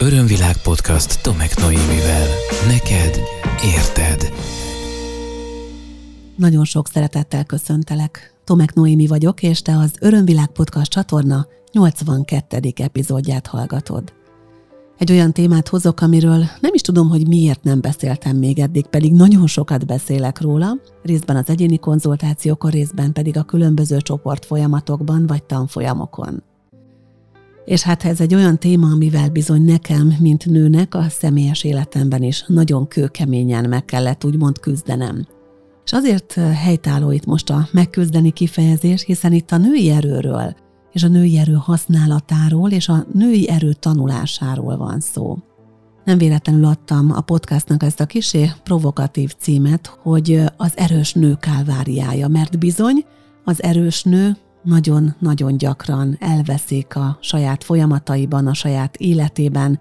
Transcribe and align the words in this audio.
Örömvilág 0.00 0.56
podcast 0.62 1.22
Tomek 1.22 1.56
Noémivel. 1.56 2.26
Neked 2.66 3.20
érted. 3.64 4.32
Nagyon 6.36 6.64
sok 6.64 6.88
szeretettel 6.88 7.44
köszöntelek. 7.44 8.34
Tomek 8.44 8.74
Noémi 8.74 9.06
vagyok, 9.06 9.42
és 9.42 9.62
te 9.62 9.76
az 9.76 9.94
Örömvilág 10.00 10.46
podcast 10.46 10.90
csatorna 10.90 11.46
82. 11.72 12.60
epizódját 12.76 13.46
hallgatod. 13.46 14.12
Egy 14.98 15.10
olyan 15.12 15.32
témát 15.32 15.68
hozok, 15.68 16.00
amiről 16.00 16.44
nem 16.60 16.74
is 16.74 16.80
tudom, 16.80 17.08
hogy 17.08 17.28
miért 17.28 17.62
nem 17.62 17.80
beszéltem 17.80 18.36
még 18.36 18.58
eddig, 18.58 18.86
pedig 18.86 19.12
nagyon 19.12 19.46
sokat 19.46 19.86
beszélek 19.86 20.40
róla, 20.40 20.76
részben 21.02 21.36
az 21.36 21.48
egyéni 21.48 21.78
konzultációkon, 21.78 22.70
részben 22.70 23.12
pedig 23.12 23.36
a 23.36 23.42
különböző 23.42 24.00
csoport 24.00 24.44
folyamatokban 24.44 25.26
vagy 25.26 25.44
tanfolyamokon. 25.44 26.42
És 27.66 27.82
hát 27.82 28.04
ez 28.04 28.20
egy 28.20 28.34
olyan 28.34 28.58
téma, 28.58 28.86
amivel 28.86 29.28
bizony 29.28 29.62
nekem, 29.62 30.16
mint 30.20 30.46
nőnek 30.46 30.94
a 30.94 31.08
személyes 31.08 31.64
életemben 31.64 32.22
is 32.22 32.44
nagyon 32.46 32.88
kőkeményen 32.88 33.68
meg 33.68 33.84
kellett 33.84 34.24
úgymond 34.24 34.58
küzdenem. 34.58 35.26
És 35.84 35.92
azért 35.92 36.32
helytálló 36.32 37.10
itt 37.10 37.24
most 37.24 37.50
a 37.50 37.68
megküzdeni 37.72 38.30
kifejezés, 38.30 39.04
hiszen 39.04 39.32
itt 39.32 39.50
a 39.50 39.56
női 39.56 39.90
erőről, 39.90 40.54
és 40.92 41.02
a 41.02 41.08
női 41.08 41.38
erő 41.38 41.52
használatáról, 41.52 42.70
és 42.70 42.88
a 42.88 43.06
női 43.12 43.48
erő 43.48 43.72
tanulásáról 43.72 44.76
van 44.76 45.00
szó. 45.00 45.38
Nem 46.04 46.18
véletlenül 46.18 46.64
adtam 46.64 47.12
a 47.12 47.20
podcastnak 47.20 47.82
ezt 47.82 48.00
a 48.00 48.06
kisé 48.06 48.50
provokatív 48.62 49.34
címet, 49.38 49.98
hogy 50.02 50.40
az 50.56 50.72
erős 50.76 51.12
nő 51.12 51.36
kálváriája, 51.40 52.28
mert 52.28 52.58
bizony 52.58 53.04
az 53.44 53.62
erős 53.62 54.02
nő 54.02 54.36
nagyon-nagyon 54.66 55.56
gyakran 55.56 56.16
elveszik 56.20 56.96
a 56.96 57.18
saját 57.20 57.64
folyamataiban, 57.64 58.46
a 58.46 58.54
saját 58.54 58.96
életében, 58.96 59.80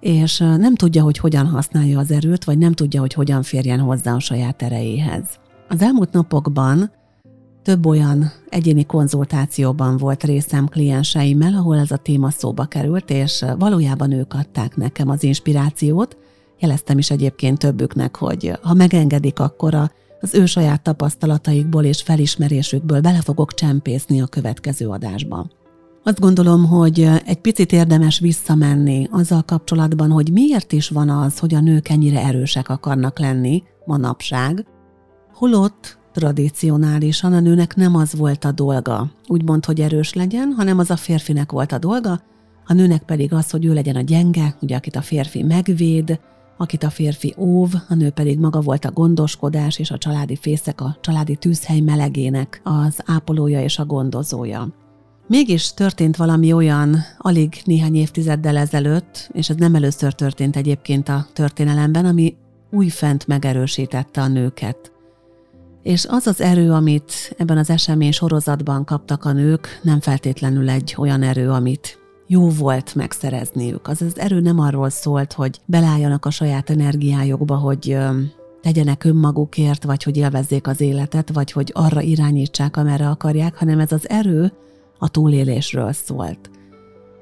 és 0.00 0.38
nem 0.38 0.74
tudja, 0.74 1.02
hogy 1.02 1.18
hogyan 1.18 1.46
használja 1.46 1.98
az 1.98 2.10
erőt, 2.10 2.44
vagy 2.44 2.58
nem 2.58 2.72
tudja, 2.72 3.00
hogy 3.00 3.12
hogyan 3.12 3.42
férjen 3.42 3.80
hozzá 3.80 4.14
a 4.14 4.20
saját 4.20 4.62
erejéhez. 4.62 5.24
Az 5.68 5.82
elmúlt 5.82 6.12
napokban 6.12 6.90
több 7.62 7.86
olyan 7.86 8.30
egyéni 8.48 8.84
konzultációban 8.86 9.96
volt 9.96 10.24
részem 10.24 10.66
klienseimmel, 10.66 11.54
ahol 11.54 11.78
ez 11.78 11.90
a 11.90 11.96
téma 11.96 12.30
szóba 12.30 12.64
került, 12.64 13.10
és 13.10 13.44
valójában 13.58 14.12
ők 14.12 14.34
adták 14.34 14.76
nekem 14.76 15.08
az 15.08 15.22
inspirációt. 15.22 16.16
Jeleztem 16.58 16.98
is 16.98 17.10
egyébként 17.10 17.58
többüknek, 17.58 18.16
hogy 18.16 18.58
ha 18.62 18.74
megengedik, 18.74 19.38
akkor 19.38 19.74
a 19.74 19.90
az 20.24 20.34
ő 20.34 20.46
saját 20.46 20.82
tapasztalataikból 20.82 21.84
és 21.84 22.02
felismerésükből 22.02 23.00
bele 23.00 23.20
fogok 23.20 23.54
csempészni 23.54 24.20
a 24.20 24.26
következő 24.26 24.88
adásba. 24.88 25.46
Azt 26.02 26.20
gondolom, 26.20 26.66
hogy 26.66 27.08
egy 27.24 27.40
picit 27.40 27.72
érdemes 27.72 28.18
visszamenni 28.18 29.08
azzal 29.10 29.42
kapcsolatban, 29.42 30.10
hogy 30.10 30.32
miért 30.32 30.72
is 30.72 30.88
van 30.88 31.08
az, 31.10 31.38
hogy 31.38 31.54
a 31.54 31.60
nők 31.60 31.88
ennyire 31.88 32.24
erősek 32.24 32.68
akarnak 32.68 33.18
lenni 33.18 33.62
manapság, 33.84 34.66
holott 35.32 35.98
tradicionálisan 36.12 37.32
a 37.32 37.40
nőnek 37.40 37.76
nem 37.76 37.96
az 37.96 38.16
volt 38.16 38.44
a 38.44 38.52
dolga, 38.52 39.10
úgymond, 39.26 39.64
hogy 39.64 39.80
erős 39.80 40.12
legyen, 40.12 40.54
hanem 40.56 40.78
az 40.78 40.90
a 40.90 40.96
férfinek 40.96 41.52
volt 41.52 41.72
a 41.72 41.78
dolga, 41.78 42.20
a 42.66 42.72
nőnek 42.72 43.02
pedig 43.02 43.32
az, 43.32 43.50
hogy 43.50 43.64
ő 43.64 43.72
legyen 43.72 43.96
a 43.96 44.00
gyenge, 44.00 44.56
ugye 44.60 44.76
akit 44.76 44.96
a 44.96 45.02
férfi 45.02 45.42
megvéd, 45.42 46.20
akit 46.56 46.82
a 46.82 46.90
férfi 46.90 47.34
óv, 47.38 47.72
a 47.88 47.94
nő 47.94 48.10
pedig 48.10 48.38
maga 48.38 48.60
volt 48.60 48.84
a 48.84 48.92
gondoskodás 48.92 49.78
és 49.78 49.90
a 49.90 49.98
családi 49.98 50.36
fészek, 50.36 50.80
a 50.80 50.96
családi 51.00 51.36
tűzhely 51.36 51.80
melegének 51.80 52.60
az 52.64 52.98
ápolója 53.04 53.62
és 53.62 53.78
a 53.78 53.84
gondozója. 53.84 54.68
Mégis 55.26 55.74
történt 55.74 56.16
valami 56.16 56.52
olyan 56.52 56.96
alig 57.18 57.54
néhány 57.64 57.94
évtizeddel 57.94 58.56
ezelőtt, 58.56 59.30
és 59.32 59.50
ez 59.50 59.56
nem 59.56 59.74
először 59.74 60.12
történt 60.12 60.56
egyébként 60.56 61.08
a 61.08 61.26
történelemben, 61.32 62.04
ami 62.04 62.36
újfent 62.70 63.26
megerősítette 63.26 64.20
a 64.20 64.28
nőket. 64.28 64.92
És 65.82 66.06
az 66.08 66.26
az 66.26 66.40
erő, 66.40 66.72
amit 66.72 67.34
ebben 67.38 67.58
az 67.58 67.70
esemény 67.70 68.12
sorozatban 68.12 68.84
kaptak 68.84 69.24
a 69.24 69.32
nők, 69.32 69.80
nem 69.82 70.00
feltétlenül 70.00 70.70
egy 70.70 70.94
olyan 70.98 71.22
erő, 71.22 71.50
amit 71.50 72.03
jó 72.26 72.48
volt 72.48 72.94
megszerezniük. 72.94 73.88
Az 73.88 74.02
az 74.02 74.18
erő 74.18 74.40
nem 74.40 74.58
arról 74.58 74.90
szólt, 74.90 75.32
hogy 75.32 75.60
belálljanak 75.66 76.24
a 76.24 76.30
saját 76.30 76.70
energiájukba, 76.70 77.56
hogy 77.56 77.98
tegyenek 78.62 79.04
önmagukért, 79.04 79.84
vagy 79.84 80.02
hogy 80.02 80.16
élvezzék 80.16 80.66
az 80.66 80.80
életet, 80.80 81.32
vagy 81.32 81.52
hogy 81.52 81.70
arra 81.74 82.00
irányítsák, 82.00 82.76
amerre 82.76 83.08
akarják, 83.08 83.56
hanem 83.56 83.78
ez 83.78 83.92
az 83.92 84.08
erő 84.08 84.52
a 84.98 85.08
túlélésről 85.08 85.92
szólt. 85.92 86.50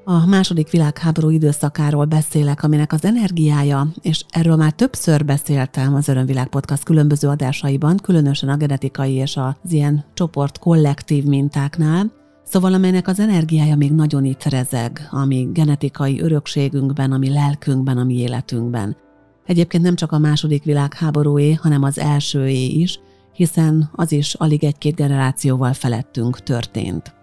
A 0.05 0.25
második 0.25 0.69
világháború 0.69 1.29
időszakáról 1.29 2.05
beszélek, 2.05 2.63
aminek 2.63 2.93
az 2.93 3.05
energiája, 3.05 3.87
és 4.01 4.23
erről 4.29 4.55
már 4.55 4.71
többször 4.71 5.25
beszéltem 5.25 5.95
az 5.95 6.07
Örömvilág 6.07 6.47
Podcast 6.47 6.83
különböző 6.83 7.27
adásaiban, 7.27 7.97
különösen 7.97 8.49
a 8.49 8.57
genetikai 8.57 9.13
és 9.13 9.37
az 9.37 9.71
ilyen 9.71 10.05
csoport 10.13 10.59
kollektív 10.59 11.23
mintáknál, 11.23 12.11
Szóval 12.53 12.73
amelynek 12.73 13.07
az 13.07 13.19
energiája 13.19 13.75
még 13.75 13.91
nagyon 13.91 14.25
itt 14.25 14.43
rezeg, 14.43 15.07
ami 15.11 15.49
genetikai 15.53 16.21
örökségünkben, 16.21 17.11
ami 17.11 17.29
lelkünkben, 17.29 17.97
ami 17.97 18.17
életünkben. 18.17 18.97
Egyébként 19.45 19.83
nem 19.83 19.95
csak 19.95 20.11
a 20.11 20.17
második 20.17 20.63
világháborúé, 20.63 21.53
hanem 21.53 21.83
az 21.83 21.99
elsőé 21.99 22.65
is, 22.65 22.99
hiszen 23.33 23.89
az 23.91 24.11
is 24.11 24.33
alig 24.33 24.63
egy-két 24.63 24.95
generációval 24.95 25.73
felettünk 25.73 26.39
történt. 26.39 27.13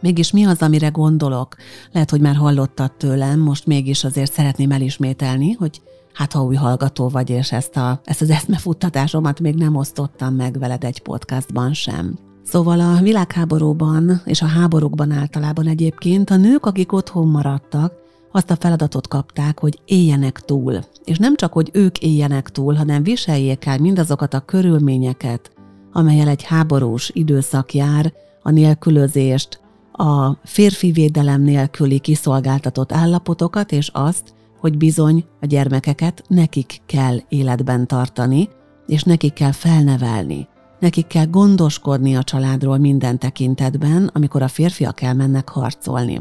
Mégis 0.00 0.30
mi 0.30 0.44
az, 0.44 0.62
amire 0.62 0.88
gondolok? 0.88 1.56
Lehet, 1.92 2.10
hogy 2.10 2.20
már 2.20 2.34
hallottad 2.36 2.92
tőlem, 2.92 3.40
most 3.40 3.66
mégis 3.66 4.04
azért 4.04 4.32
szeretném 4.32 4.70
elismételni, 4.70 5.52
hogy 5.52 5.80
hát 6.12 6.32
ha 6.32 6.42
új 6.42 6.54
hallgató 6.54 7.08
vagy, 7.08 7.30
és 7.30 7.52
ezt, 7.52 7.76
a, 7.76 8.00
ezt 8.04 8.20
az 8.20 8.30
eszmefuttatásomat 8.30 9.40
még 9.40 9.54
nem 9.54 9.76
osztottam 9.76 10.34
meg 10.34 10.58
veled 10.58 10.84
egy 10.84 11.02
podcastban 11.02 11.72
sem. 11.72 12.25
Szóval 12.48 12.80
a 12.80 13.02
világháborúban 13.02 14.20
és 14.24 14.42
a 14.42 14.46
háborúkban 14.46 15.10
általában 15.10 15.66
egyébként 15.66 16.30
a 16.30 16.36
nők, 16.36 16.66
akik 16.66 16.92
otthon 16.92 17.28
maradtak, 17.28 17.92
azt 18.32 18.50
a 18.50 18.56
feladatot 18.56 19.08
kapták, 19.08 19.58
hogy 19.58 19.80
éljenek 19.84 20.40
túl. 20.40 20.78
És 21.04 21.18
nem 21.18 21.36
csak, 21.36 21.52
hogy 21.52 21.70
ők 21.72 21.98
éljenek 21.98 22.50
túl, 22.50 22.74
hanem 22.74 23.02
viseljék 23.02 23.64
el 23.64 23.78
mindazokat 23.78 24.34
a 24.34 24.40
körülményeket, 24.40 25.50
amelyel 25.92 26.28
egy 26.28 26.42
háborús 26.42 27.10
időszak 27.14 27.74
jár, 27.74 28.12
a 28.42 28.50
nélkülözést, 28.50 29.60
a 29.92 30.32
férfi 30.44 30.90
védelem 30.90 31.42
nélküli 31.42 31.98
kiszolgáltatott 31.98 32.92
állapotokat, 32.92 33.72
és 33.72 33.90
azt, 33.92 34.34
hogy 34.60 34.76
bizony 34.76 35.24
a 35.40 35.46
gyermekeket 35.46 36.24
nekik 36.28 36.80
kell 36.86 37.16
életben 37.28 37.86
tartani, 37.86 38.48
és 38.86 39.02
nekik 39.02 39.32
kell 39.32 39.52
felnevelni. 39.52 40.48
Nekik 40.78 41.06
kell 41.06 41.26
gondoskodni 41.26 42.16
a 42.16 42.22
családról 42.22 42.78
minden 42.78 43.18
tekintetben, 43.18 44.10
amikor 44.12 44.42
a 44.42 44.48
férfiak 44.48 45.00
elmennek 45.00 45.48
harcolni. 45.48 46.18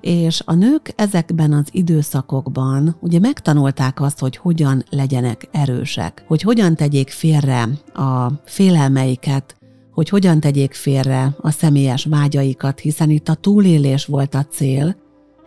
És 0.00 0.42
a 0.44 0.54
nők 0.54 0.92
ezekben 0.96 1.52
az 1.52 1.66
időszakokban 1.70 2.96
ugye 3.00 3.18
megtanulták 3.18 4.00
azt, 4.00 4.18
hogy 4.18 4.36
hogyan 4.36 4.84
legyenek 4.90 5.48
erősek, 5.52 6.24
hogy 6.26 6.42
hogyan 6.42 6.74
tegyék 6.74 7.10
félre 7.10 7.68
a 7.94 8.32
félelmeiket, 8.44 9.56
hogy 9.92 10.08
hogyan 10.08 10.40
tegyék 10.40 10.72
félre 10.72 11.36
a 11.40 11.50
személyes 11.50 12.04
vágyaikat, 12.04 12.78
hiszen 12.78 13.10
itt 13.10 13.28
a 13.28 13.34
túlélés 13.34 14.06
volt 14.06 14.34
a 14.34 14.46
cél, 14.50 14.96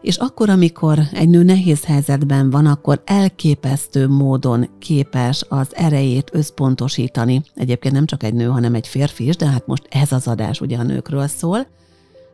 és 0.02 0.18
akkor, 0.18 0.50
amikor 0.50 1.00
egy 1.12 1.30
nő 1.30 1.44
nehéz 1.44 1.86
helyzetben 1.86 2.50
van, 2.50 2.66
akkor 2.66 3.02
elképesztő 3.06 4.08
módon 4.08 4.70
képes 4.80 5.46
az 5.50 5.76
erejét 5.76 6.30
összpontosítani. 6.34 7.44
Egyébként 7.56 7.94
nem 7.94 8.06
csak 8.06 8.24
egy 8.24 8.34
nő, 8.34 8.46
hanem 8.46 8.74
egy 8.74 8.88
férfi 8.88 9.28
is, 9.28 9.36
de 9.36 9.46
hát 9.46 9.68
most 9.68 9.88
ez 9.90 10.12
az 10.12 10.28
adás 10.28 10.62
ugye 10.62 10.78
a 10.78 10.84
nőkről 10.84 11.28
szól. 11.28 11.68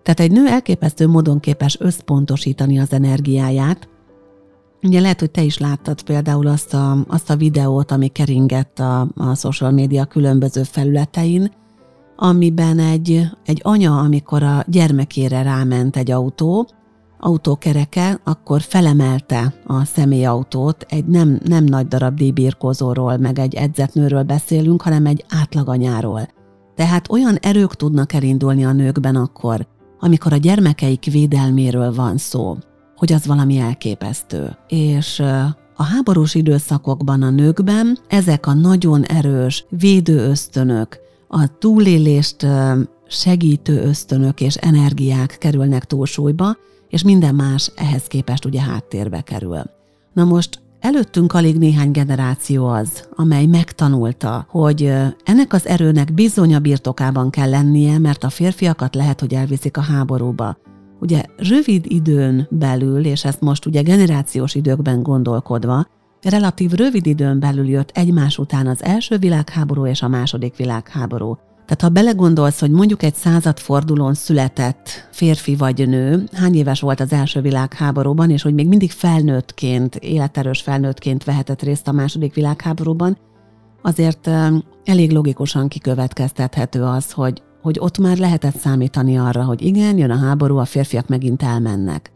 Tehát 0.03 0.19
egy 0.19 0.31
nő 0.31 0.47
elképesztő 0.47 1.07
módon 1.07 1.39
képes 1.39 1.79
összpontosítani 1.79 2.79
az 2.79 2.93
energiáját, 2.93 3.87
Ugye 4.83 4.99
lehet, 4.99 5.19
hogy 5.19 5.31
te 5.31 5.41
is 5.41 5.57
láttad 5.57 6.01
például 6.01 6.47
azt 6.47 6.73
a, 6.73 7.05
azt 7.07 7.29
a 7.29 7.35
videót, 7.35 7.91
ami 7.91 8.07
keringett 8.07 8.79
a, 8.79 9.07
a 9.15 9.35
social 9.35 9.71
média 9.71 10.05
különböző 10.05 10.63
felületein, 10.63 11.51
amiben 12.15 12.79
egy, 12.79 13.29
egy 13.45 13.59
anya, 13.63 13.97
amikor 13.97 14.43
a 14.43 14.63
gyermekére 14.67 15.41
ráment 15.41 15.97
egy 15.97 16.11
autó, 16.11 16.67
autókereke, 17.23 18.19
akkor 18.23 18.61
felemelte 18.61 19.53
a 19.65 19.85
személyautót, 19.85 20.85
egy 20.89 21.05
nem, 21.05 21.39
nem 21.45 21.63
nagy 21.63 21.87
darab 21.87 22.15
díjbírkozóról, 22.15 23.17
meg 23.17 23.39
egy 23.39 23.55
edzetnőről 23.55 24.23
beszélünk, 24.23 24.81
hanem 24.81 25.05
egy 25.05 25.25
átlaganyáról. 25.29 26.27
Tehát 26.75 27.11
olyan 27.11 27.35
erők 27.35 27.75
tudnak 27.75 28.13
elindulni 28.13 28.65
a 28.65 28.71
nőkben 28.71 29.15
akkor, 29.15 29.67
amikor 29.99 30.33
a 30.33 30.37
gyermekeik 30.37 31.05
védelméről 31.11 31.93
van 31.93 32.17
szó, 32.17 32.57
hogy 32.95 33.13
az 33.13 33.25
valami 33.25 33.57
elképesztő. 33.57 34.57
És 34.67 35.19
a 35.75 35.83
háborús 35.83 36.35
időszakokban 36.35 37.21
a 37.21 37.29
nőkben 37.29 37.97
ezek 38.07 38.47
a 38.47 38.53
nagyon 38.53 39.03
erős 39.03 39.65
védő 39.69 40.17
ösztönök, 40.17 40.99
a 41.27 41.57
túlélést 41.57 42.47
segítő 43.07 43.81
ösztönök 43.81 44.41
és 44.41 44.55
energiák 44.55 45.35
kerülnek 45.39 45.85
túlsúlyba, 45.85 46.55
és 46.93 47.03
minden 47.03 47.35
más 47.35 47.71
ehhez 47.75 48.03
képest 48.03 48.45
ugye 48.45 48.61
háttérbe 48.61 49.21
kerül. 49.21 49.61
Na 50.13 50.23
most 50.23 50.61
Előttünk 50.79 51.33
alig 51.33 51.57
néhány 51.57 51.91
generáció 51.91 52.67
az, 52.67 53.07
amely 53.15 53.45
megtanulta, 53.45 54.45
hogy 54.49 54.93
ennek 55.23 55.53
az 55.53 55.67
erőnek 55.67 56.13
bizony 56.13 56.55
a 56.55 56.59
birtokában 56.59 57.29
kell 57.29 57.49
lennie, 57.49 57.97
mert 57.97 58.23
a 58.23 58.29
férfiakat 58.29 58.95
lehet, 58.95 59.19
hogy 59.19 59.33
elviszik 59.33 59.77
a 59.77 59.81
háborúba. 59.81 60.57
Ugye 60.99 61.23
rövid 61.37 61.85
időn 61.87 62.47
belül, 62.49 63.05
és 63.05 63.25
ezt 63.25 63.41
most 63.41 63.65
ugye 63.65 63.81
generációs 63.81 64.55
időkben 64.55 65.03
gondolkodva, 65.03 65.87
relatív 66.21 66.71
rövid 66.71 67.05
időn 67.05 67.39
belül 67.39 67.69
jött 67.69 67.91
egymás 67.93 68.37
után 68.37 68.67
az 68.67 68.83
első 68.83 69.17
világháború 69.17 69.85
és 69.85 70.01
a 70.01 70.07
második 70.07 70.55
világháború. 70.55 71.37
Tehát 71.65 71.81
ha 71.81 71.89
belegondolsz, 71.89 72.59
hogy 72.59 72.71
mondjuk 72.71 73.03
egy 73.03 73.15
századfordulón 73.15 74.13
született 74.13 75.07
férfi 75.11 75.55
vagy 75.55 75.87
nő, 75.87 76.23
hány 76.31 76.55
éves 76.55 76.79
volt 76.79 76.99
az 76.99 77.13
első 77.13 77.41
világháborúban, 77.41 78.29
és 78.29 78.41
hogy 78.41 78.53
még 78.53 78.67
mindig 78.67 78.91
felnőttként, 78.91 79.95
életerős 79.95 80.61
felnőttként 80.61 81.23
vehetett 81.23 81.61
részt 81.61 81.87
a 81.87 81.91
második 81.91 82.33
világháborúban, 82.33 83.17
azért 83.81 84.29
elég 84.85 85.11
logikusan 85.11 85.67
kikövetkeztethető 85.67 86.83
az, 86.83 87.11
hogy, 87.11 87.41
hogy 87.61 87.77
ott 87.79 87.97
már 87.97 88.17
lehetett 88.17 88.57
számítani 88.57 89.17
arra, 89.17 89.43
hogy 89.43 89.61
igen, 89.61 89.97
jön 89.97 90.11
a 90.11 90.17
háború, 90.17 90.57
a 90.57 90.65
férfiak 90.65 91.07
megint 91.07 91.43
elmennek. 91.43 92.11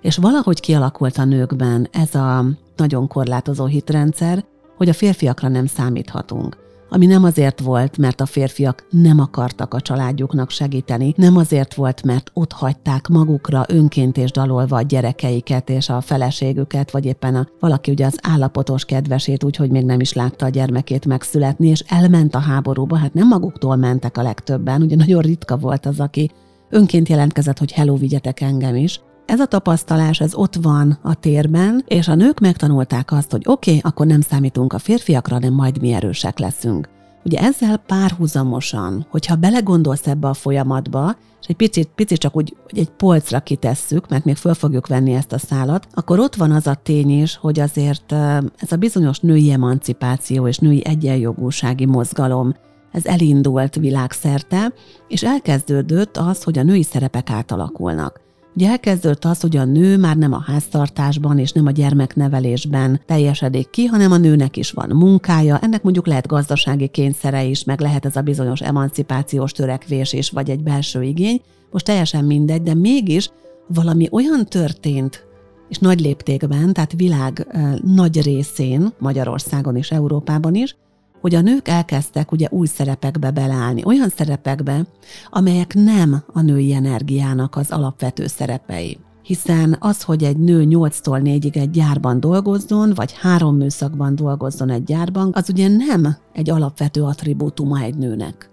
És 0.00 0.16
valahogy 0.16 0.60
kialakult 0.60 1.18
a 1.18 1.24
nőkben 1.24 1.88
ez 1.92 2.14
a 2.14 2.44
nagyon 2.76 3.08
korlátozó 3.08 3.64
hitrendszer, 3.64 4.44
hogy 4.76 4.88
a 4.88 4.92
férfiakra 4.92 5.48
nem 5.48 5.66
számíthatunk 5.66 6.67
ami 6.88 7.06
nem 7.06 7.24
azért 7.24 7.60
volt, 7.60 7.98
mert 7.98 8.20
a 8.20 8.26
férfiak 8.26 8.86
nem 8.90 9.18
akartak 9.20 9.74
a 9.74 9.80
családjuknak 9.80 10.50
segíteni, 10.50 11.14
nem 11.16 11.36
azért 11.36 11.74
volt, 11.74 12.02
mert 12.02 12.30
ott 12.34 12.52
hagyták 12.52 13.08
magukra 13.08 13.64
önként 13.68 14.16
és 14.16 14.30
dalolva 14.30 14.76
a 14.76 14.82
gyerekeiket 14.82 15.70
és 15.70 15.88
a 15.88 16.00
feleségüket, 16.00 16.90
vagy 16.90 17.04
éppen 17.04 17.34
a, 17.34 17.48
valaki 17.60 17.90
ugye 17.90 18.06
az 18.06 18.18
állapotos 18.22 18.84
kedvesét, 18.84 19.44
úgyhogy 19.44 19.70
még 19.70 19.84
nem 19.84 20.00
is 20.00 20.12
látta 20.12 20.44
a 20.44 20.48
gyermekét 20.48 21.06
megszületni, 21.06 21.68
és 21.68 21.84
elment 21.86 22.34
a 22.34 22.38
háborúba, 22.38 22.96
hát 22.96 23.14
nem 23.14 23.28
maguktól 23.28 23.76
mentek 23.76 24.16
a 24.16 24.22
legtöbben, 24.22 24.82
ugye 24.82 24.96
nagyon 24.96 25.22
ritka 25.22 25.56
volt 25.56 25.86
az, 25.86 26.00
aki 26.00 26.30
önként 26.70 27.08
jelentkezett, 27.08 27.58
hogy 27.58 27.72
hello, 27.72 27.96
vigyetek 27.96 28.40
engem 28.40 28.76
is, 28.76 29.00
ez 29.28 29.40
a 29.40 29.46
tapasztalás, 29.46 30.20
ez 30.20 30.34
ott 30.34 30.54
van 30.54 30.98
a 31.02 31.14
térben, 31.14 31.84
és 31.86 32.08
a 32.08 32.14
nők 32.14 32.40
megtanulták 32.40 33.12
azt, 33.12 33.30
hogy 33.30 33.42
oké, 33.46 33.70
okay, 33.70 33.90
akkor 33.90 34.06
nem 34.06 34.20
számítunk 34.20 34.72
a 34.72 34.78
férfiakra, 34.78 35.34
hanem 35.34 35.52
majd 35.52 35.80
mi 35.80 35.92
erősek 35.92 36.38
leszünk. 36.38 36.88
Ugye 37.24 37.38
ezzel 37.38 37.76
párhuzamosan, 37.76 39.06
hogyha 39.10 39.36
belegondolsz 39.36 40.06
ebbe 40.06 40.28
a 40.28 40.34
folyamatba, 40.34 41.16
és 41.40 41.46
egy 41.46 41.56
picit, 41.56 41.88
picit 41.94 42.18
csak 42.18 42.36
úgy 42.36 42.56
hogy 42.70 42.78
egy 42.78 42.90
polcra 42.90 43.40
kitesszük, 43.40 44.08
mert 44.08 44.24
még 44.24 44.36
föl 44.36 44.54
fogjuk 44.54 44.86
venni 44.86 45.12
ezt 45.12 45.32
a 45.32 45.38
szálat, 45.38 45.86
akkor 45.94 46.18
ott 46.18 46.34
van 46.34 46.50
az 46.50 46.66
a 46.66 46.74
tény 46.74 47.20
is, 47.20 47.36
hogy 47.36 47.60
azért 47.60 48.12
ez 48.56 48.72
a 48.72 48.76
bizonyos 48.76 49.18
női 49.18 49.50
emancipáció 49.50 50.46
és 50.46 50.58
női 50.58 50.86
egyenjogúsági 50.86 51.86
mozgalom, 51.86 52.54
ez 52.92 53.06
elindult 53.06 53.74
világszerte, 53.74 54.72
és 55.08 55.22
elkezdődött 55.22 56.16
az, 56.16 56.42
hogy 56.42 56.58
a 56.58 56.62
női 56.62 56.82
szerepek 56.82 57.30
átalakulnak. 57.30 58.27
Ugye 58.58 58.70
elkezdődött 58.70 59.24
az, 59.24 59.40
hogy 59.40 59.56
a 59.56 59.64
nő 59.64 59.96
már 59.96 60.16
nem 60.16 60.32
a 60.32 60.42
háztartásban 60.46 61.38
és 61.38 61.52
nem 61.52 61.66
a 61.66 61.70
gyermeknevelésben 61.70 63.00
teljesedik 63.06 63.70
ki, 63.70 63.84
hanem 63.84 64.12
a 64.12 64.16
nőnek 64.16 64.56
is 64.56 64.70
van 64.70 64.88
munkája, 64.88 65.58
ennek 65.58 65.82
mondjuk 65.82 66.06
lehet 66.06 66.26
gazdasági 66.26 66.88
kényszere 66.88 67.44
is, 67.44 67.64
meg 67.64 67.80
lehet 67.80 68.04
ez 68.04 68.16
a 68.16 68.20
bizonyos 68.20 68.60
emancipációs 68.60 69.52
törekvés 69.52 70.12
is, 70.12 70.30
vagy 70.30 70.50
egy 70.50 70.62
belső 70.62 71.02
igény. 71.02 71.40
Most 71.70 71.84
teljesen 71.84 72.24
mindegy, 72.24 72.62
de 72.62 72.74
mégis 72.74 73.30
valami 73.66 74.08
olyan 74.10 74.44
történt, 74.44 75.26
és 75.68 75.78
nagy 75.78 76.00
léptékben, 76.00 76.72
tehát 76.72 76.92
világ 76.92 77.46
nagy 77.84 78.22
részén, 78.22 78.92
Magyarországon 78.98 79.76
és 79.76 79.90
Európában 79.90 80.54
is, 80.54 80.76
hogy 81.20 81.34
a 81.34 81.40
nők 81.40 81.68
elkezdtek 81.68 82.32
ugye 82.32 82.46
új 82.50 82.66
szerepekbe 82.66 83.30
beleállni, 83.30 83.84
olyan 83.84 84.08
szerepekbe, 84.08 84.86
amelyek 85.30 85.74
nem 85.74 86.22
a 86.32 86.40
női 86.40 86.74
energiának 86.74 87.56
az 87.56 87.70
alapvető 87.70 88.26
szerepei. 88.26 88.98
Hiszen 89.22 89.76
az, 89.78 90.02
hogy 90.02 90.24
egy 90.24 90.36
nő 90.36 90.64
8-tól 90.68 91.20
4-ig 91.24 91.56
egy 91.56 91.70
gyárban 91.70 92.20
dolgozzon, 92.20 92.92
vagy 92.94 93.12
három 93.12 93.56
műszakban 93.56 94.14
dolgozzon 94.14 94.70
egy 94.70 94.84
gyárban, 94.84 95.30
az 95.34 95.50
ugye 95.50 95.68
nem 95.68 96.16
egy 96.32 96.50
alapvető 96.50 97.02
attribútuma 97.02 97.80
egy 97.80 97.96
nőnek, 97.96 98.50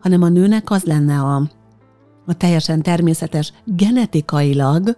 hanem 0.00 0.22
a 0.22 0.28
nőnek 0.28 0.70
az 0.70 0.84
lenne 0.84 1.20
a, 1.20 1.42
a 2.26 2.34
teljesen 2.34 2.82
természetes 2.82 3.52
genetikailag 3.64 4.96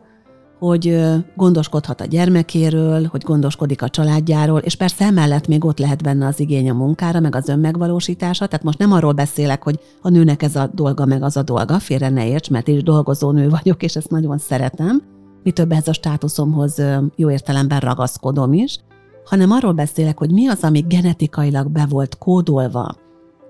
hogy 0.58 1.00
gondoskodhat 1.37 2.00
a 2.00 2.05
gyermekéről, 2.05 3.05
hogy 3.05 3.23
gondoskodik 3.23 3.82
a 3.82 3.88
családjáról, 3.88 4.58
és 4.58 4.75
persze 4.75 5.05
emellett 5.05 5.47
még 5.47 5.64
ott 5.64 5.79
lehet 5.79 6.03
benne 6.03 6.26
az 6.26 6.41
igény 6.41 6.70
a 6.70 6.75
munkára, 6.75 7.20
meg 7.20 7.35
az 7.35 7.49
önmegvalósítása. 7.49 8.47
Tehát 8.47 8.64
most 8.64 8.79
nem 8.79 8.93
arról 8.93 9.12
beszélek, 9.12 9.62
hogy 9.62 9.81
a 10.03 10.08
nőnek 10.08 10.43
ez 10.43 10.56
a 10.56 10.70
dolga, 10.75 11.05
meg 11.05 11.23
az 11.23 11.37
a 11.37 11.43
dolga, 11.43 11.79
félre 11.79 12.08
ne 12.08 12.29
érts, 12.29 12.50
mert 12.50 12.69
is 12.69 12.82
dolgozó 12.82 13.31
nő 13.31 13.49
vagyok, 13.49 13.82
és 13.82 13.97
ezt 13.97 14.11
nagyon 14.11 14.38
szeretem. 14.38 15.03
Mi 15.43 15.50
több 15.50 15.73
ez 15.73 15.88
a 15.88 15.93
státuszomhoz 15.93 16.82
jó 17.17 17.31
értelemben 17.31 17.81
ragaszkodom 17.81 18.53
is, 18.53 18.79
hanem 19.25 19.50
arról 19.50 19.73
beszélek, 19.73 20.19
hogy 20.19 20.31
mi 20.31 20.47
az, 20.47 20.62
ami 20.62 20.81
genetikailag 20.81 21.70
be 21.70 21.87
volt 21.88 22.19
kódolva 22.19 22.97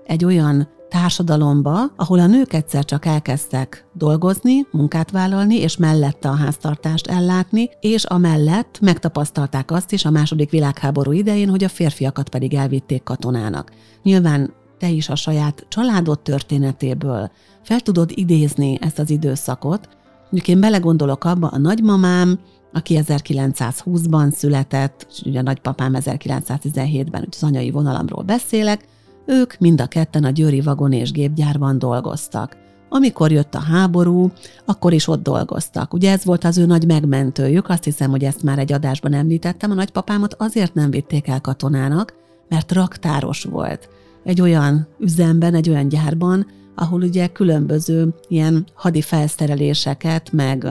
egy 0.05 0.25
olyan 0.25 0.67
társadalomba, 0.89 1.79
ahol 1.95 2.19
a 2.19 2.27
nők 2.27 2.53
egyszer 2.53 2.85
csak 2.85 3.05
elkezdtek 3.05 3.85
dolgozni, 3.93 4.67
munkát 4.71 5.11
vállalni, 5.11 5.55
és 5.55 5.77
mellette 5.77 6.29
a 6.29 6.35
háztartást 6.35 7.07
ellátni, 7.07 7.69
és 7.79 8.03
amellett 8.03 8.79
megtapasztalták 8.81 9.71
azt 9.71 9.91
is 9.91 10.05
a 10.05 10.09
második 10.09 10.49
világháború 10.49 11.11
idején, 11.11 11.49
hogy 11.49 11.63
a 11.63 11.69
férfiakat 11.69 12.29
pedig 12.29 12.53
elvitték 12.53 13.03
katonának. 13.03 13.71
Nyilván 14.03 14.53
te 14.79 14.89
is 14.89 15.09
a 15.09 15.15
saját 15.15 15.65
családod 15.69 16.19
történetéből 16.19 17.31
fel 17.63 17.79
tudod 17.79 18.11
idézni 18.13 18.77
ezt 18.81 18.99
az 18.99 19.09
időszakot. 19.09 19.89
Mondjuk 20.21 20.47
én 20.47 20.59
belegondolok 20.59 21.23
abba, 21.23 21.47
a 21.47 21.57
nagymamám, 21.57 22.39
aki 22.73 22.99
1920-ban 23.07 24.31
született, 24.31 25.07
és 25.09 25.21
ugye 25.21 25.39
a 25.39 25.43
nagypapám 25.43 25.93
1917-ben, 25.95 27.19
hogy 27.19 27.33
az 27.35 27.43
anyai 27.43 27.71
vonalamról 27.71 28.23
beszélek, 28.23 28.85
ők 29.27 29.57
mind 29.57 29.81
a 29.81 29.87
ketten 29.87 30.23
a 30.23 30.29
Győri 30.29 30.61
Vagon 30.61 30.91
és 30.91 31.11
Gépgyárban 31.11 31.79
dolgoztak. 31.79 32.57
Amikor 32.89 33.31
jött 33.31 33.55
a 33.55 33.59
háború, 33.59 34.31
akkor 34.65 34.93
is 34.93 35.07
ott 35.07 35.23
dolgoztak. 35.23 35.93
Ugye 35.93 36.11
ez 36.11 36.25
volt 36.25 36.43
az 36.43 36.57
ő 36.57 36.65
nagy 36.65 36.85
megmentőjük, 36.85 37.69
azt 37.69 37.83
hiszem, 37.83 38.09
hogy 38.09 38.23
ezt 38.23 38.43
már 38.43 38.59
egy 38.59 38.73
adásban 38.73 39.13
említettem, 39.13 39.71
a 39.71 39.73
nagypapámot 39.73 40.33
azért 40.33 40.73
nem 40.73 40.89
vitték 40.89 41.27
el 41.27 41.41
katonának, 41.41 42.13
mert 42.49 42.71
raktáros 42.71 43.43
volt. 43.43 43.89
Egy 44.23 44.41
olyan 44.41 44.87
üzemben, 44.99 45.53
egy 45.53 45.69
olyan 45.69 45.87
gyárban, 45.87 46.47
ahol 46.75 47.01
ugye 47.01 47.27
különböző 47.27 48.13
ilyen 48.27 48.65
hadi 48.73 49.01
felszereléseket, 49.01 50.31
meg 50.31 50.67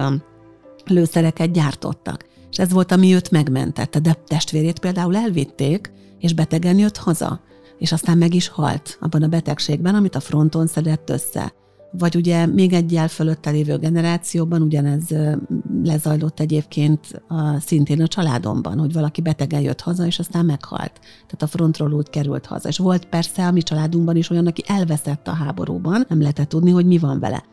lőszereket 0.85 1.53
gyártottak. 1.53 2.25
És 2.51 2.59
ez 2.59 2.73
volt, 2.73 2.93
ami 2.93 3.15
őt 3.15 3.31
megmentette, 3.31 3.99
de 3.99 4.17
testvérét 4.27 4.79
például 4.79 5.17
elvitték, 5.17 5.93
és 6.19 6.35
betegen 6.35 6.79
jött 6.79 6.97
haza 6.97 7.41
és 7.79 7.93
aztán 7.93 8.19
meg 8.19 8.35
is 8.35 8.49
halt 8.49 8.99
abban 9.01 9.23
a 9.23 9.29
betegségben, 9.29 9.95
amit 9.95 10.15
a 10.15 10.21
fronton 10.21 10.67
szedett 10.67 11.11
össze. 11.11 11.53
Vagy 11.91 12.17
ugye 12.17 12.47
még 12.47 12.73
egy 12.73 12.93
jel 12.93 13.09
fölötte 13.09 13.51
lévő 13.51 13.77
generációban 13.77 14.63
ugyanez 14.63 15.05
lezajlott 15.85 16.41
egyébként 16.41 17.23
a, 17.29 17.61
szintén 17.61 18.03
a 18.03 18.07
családomban, 18.07 18.79
hogy 18.79 18.93
valaki 18.93 19.21
betegen 19.21 19.61
jött 19.61 19.81
haza, 19.81 20.07
és 20.07 20.19
aztán 20.19 20.45
meghalt. 20.45 20.93
Tehát 21.01 21.43
a 21.43 21.47
frontról 21.47 21.93
úgy 21.93 22.11
került 22.11 22.47
haza. 22.47 22.69
És 22.69 22.79
volt 22.79 23.05
persze 23.05 23.47
a 23.47 23.51
mi 23.51 23.63
családunkban 23.63 24.17
is 24.17 24.31
olyan, 24.31 24.47
aki 24.47 24.65
elveszett 24.67 25.29
a 25.29 25.35
háborúban, 25.35 26.05
nem 26.09 26.21
lehetett 26.21 26.49
tudni, 26.49 26.71
hogy 26.71 26.87
mi 26.87 26.99
van 26.99 27.21
vele. 27.21 27.45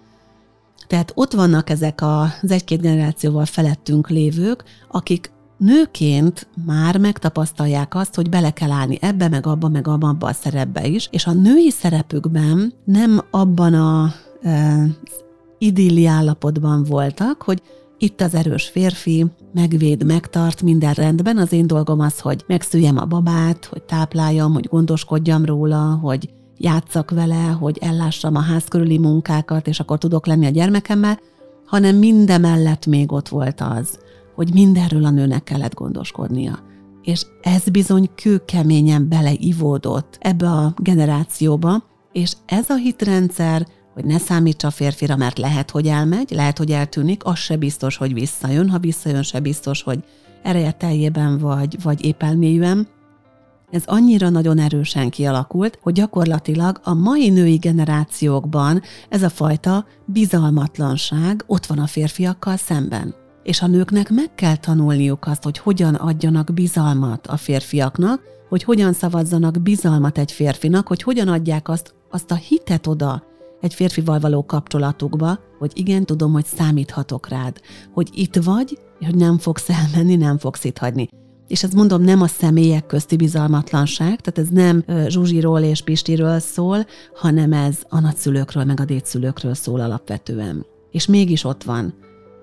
Tehát 0.87 1.11
ott 1.15 1.33
vannak 1.33 1.69
ezek 1.69 1.99
az 2.01 2.51
egy-két 2.51 2.81
generációval 2.81 3.45
felettünk 3.45 4.09
lévők, 4.09 4.63
akik 4.91 5.31
nőként 5.63 6.47
már 6.65 6.97
megtapasztalják 6.97 7.95
azt, 7.95 8.15
hogy 8.15 8.29
bele 8.29 8.51
kell 8.51 8.71
állni 8.71 8.97
ebbe, 9.01 9.27
meg 9.29 9.47
abba, 9.47 9.67
meg 9.67 9.87
abba, 9.87 10.07
abba 10.07 10.27
a 10.27 10.33
szerepbe 10.33 10.87
is, 10.87 11.07
és 11.11 11.25
a 11.25 11.33
női 11.33 11.69
szerepükben 11.69 12.73
nem 12.83 13.21
abban 13.31 13.73
a 13.73 14.13
e, 14.41 14.85
idilli 15.57 16.05
állapotban 16.05 16.83
voltak, 16.83 17.41
hogy 17.41 17.61
itt 17.97 18.21
az 18.21 18.33
erős 18.33 18.67
férfi 18.67 19.25
megvéd, 19.53 20.05
megtart, 20.05 20.61
minden 20.61 20.93
rendben. 20.93 21.37
Az 21.37 21.51
én 21.51 21.67
dolgom 21.67 21.99
az, 21.99 22.19
hogy 22.19 22.43
megszüljem 22.47 22.97
a 22.97 23.05
babát, 23.05 23.65
hogy 23.65 23.83
tápláljam, 23.83 24.53
hogy 24.53 24.67
gondoskodjam 24.67 25.45
róla, 25.45 25.99
hogy 26.01 26.29
játszak 26.57 27.11
vele, 27.11 27.43
hogy 27.59 27.77
ellássam 27.81 28.35
a 28.35 28.41
ház 28.41 28.63
körüli 28.63 28.97
munkákat, 28.97 29.67
és 29.67 29.79
akkor 29.79 29.97
tudok 29.97 30.25
lenni 30.25 30.45
a 30.45 30.49
gyermekemmel, 30.49 31.19
hanem 31.65 31.95
mindemellett 31.95 32.85
még 32.85 33.11
ott 33.11 33.27
volt 33.27 33.61
az, 33.61 33.99
hogy 34.35 34.53
mindenről 34.53 35.05
a 35.05 35.09
nőnek 35.09 35.43
kellett 35.43 35.73
gondoskodnia. 35.73 36.59
És 37.01 37.25
ez 37.41 37.69
bizony 37.69 38.09
kőkeményen 38.15 39.09
beleivódott 39.09 40.17
ebbe 40.19 40.49
a 40.49 40.73
generációba, 40.77 41.83
és 42.11 42.33
ez 42.45 42.69
a 42.69 42.75
hitrendszer 42.75 43.67
hogy 43.93 44.05
ne 44.05 44.17
számítsa 44.17 44.67
a 44.67 44.71
férfira, 44.71 45.15
mert 45.15 45.37
lehet, 45.37 45.71
hogy 45.71 45.87
elmegy, 45.87 46.31
lehet, 46.31 46.57
hogy 46.57 46.71
eltűnik, 46.71 47.25
az 47.25 47.37
se 47.37 47.57
biztos, 47.57 47.97
hogy 47.97 48.13
visszajön, 48.13 48.69
ha 48.69 48.79
visszajön, 48.79 49.23
se 49.23 49.39
biztos, 49.39 49.81
hogy 49.81 50.03
ereje 50.43 50.71
teljében 50.71 51.37
vagy, 51.37 51.81
vagy 51.83 52.05
épp 52.05 52.23
elmélyűen. 52.23 52.87
Ez 53.71 53.83
annyira 53.85 54.29
nagyon 54.29 54.59
erősen 54.59 55.09
kialakult, 55.09 55.79
hogy 55.81 55.93
gyakorlatilag 55.93 56.79
a 56.83 56.93
mai 56.93 57.29
női 57.29 57.55
generációkban 57.55 58.81
ez 59.09 59.23
a 59.23 59.29
fajta 59.29 59.85
bizalmatlanság 60.05 61.43
ott 61.47 61.65
van 61.65 61.79
a 61.79 61.87
férfiakkal 61.87 62.57
szemben. 62.57 63.15
És 63.43 63.61
a 63.61 63.67
nőknek 63.67 64.09
meg 64.09 64.35
kell 64.35 64.55
tanulniuk 64.55 65.25
azt, 65.27 65.43
hogy 65.43 65.57
hogyan 65.57 65.95
adjanak 65.95 66.53
bizalmat 66.53 67.27
a 67.27 67.37
férfiaknak, 67.37 68.21
hogy 68.49 68.63
hogyan 68.63 68.93
szavazzanak 68.93 69.61
bizalmat 69.61 70.17
egy 70.17 70.31
férfinak, 70.31 70.87
hogy 70.87 71.03
hogyan 71.03 71.27
adják 71.27 71.69
azt, 71.69 71.93
azt 72.09 72.31
a 72.31 72.35
hitet 72.35 72.87
oda 72.87 73.23
egy 73.61 73.73
férfival 73.73 74.19
való 74.19 74.45
kapcsolatukba, 74.45 75.39
hogy 75.59 75.71
igen, 75.73 76.05
tudom, 76.05 76.31
hogy 76.31 76.45
számíthatok 76.45 77.27
rád, 77.27 77.61
hogy 77.93 78.09
itt 78.13 78.35
vagy, 78.35 78.77
hogy 78.99 79.15
nem 79.15 79.37
fogsz 79.37 79.69
elmenni, 79.69 80.15
nem 80.15 80.37
fogsz 80.37 80.63
itt 80.63 80.77
hagyni. 80.77 81.07
És 81.47 81.63
ezt 81.63 81.73
mondom, 81.73 82.01
nem 82.01 82.21
a 82.21 82.27
személyek 82.27 82.85
közti 82.85 83.15
bizalmatlanság, 83.15 84.21
tehát 84.21 84.37
ez 84.37 84.47
nem 84.49 84.83
Zsuzsiról 85.07 85.59
és 85.59 85.81
Pistiről 85.81 86.39
szól, 86.39 86.85
hanem 87.15 87.53
ez 87.53 87.77
a 87.89 87.99
nagyszülőkről, 87.99 88.63
meg 88.63 88.79
a 88.79 88.85
dédszülőkről 88.85 89.53
szól 89.53 89.79
alapvetően. 89.79 90.65
És 90.91 91.05
mégis 91.05 91.43
ott 91.43 91.63
van. 91.63 91.93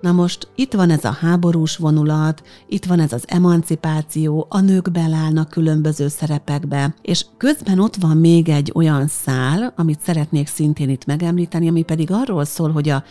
Na 0.00 0.12
most 0.12 0.49
itt 0.54 0.73
van 0.73 0.90
ez 0.90 1.04
a 1.04 1.11
háborús 1.21 1.76
vonulat, 1.76 2.42
itt 2.69 2.85
van 2.85 3.00
ez 3.00 3.12
az 3.12 3.25
emancipáció, 3.26 4.47
a 4.49 4.61
nők 4.61 4.90
belállnak 4.90 5.49
különböző 5.49 6.09
szerepekbe, 6.09 6.95
és 7.02 7.26
közben 7.37 7.78
ott 7.78 7.97
van 7.97 8.16
még 8.16 8.49
egy 8.49 8.73
olyan 8.75 9.07
szál, 9.07 9.73
amit 9.76 10.00
szeretnék 10.00 10.49
szintén 10.49 10.88
itt 10.88 11.04
megemlíteni, 11.04 11.69
ami 11.69 11.83
pedig 11.83 12.11
arról 12.11 12.45
szól, 12.45 12.71
hogy 12.71 12.88
a, 12.88 13.04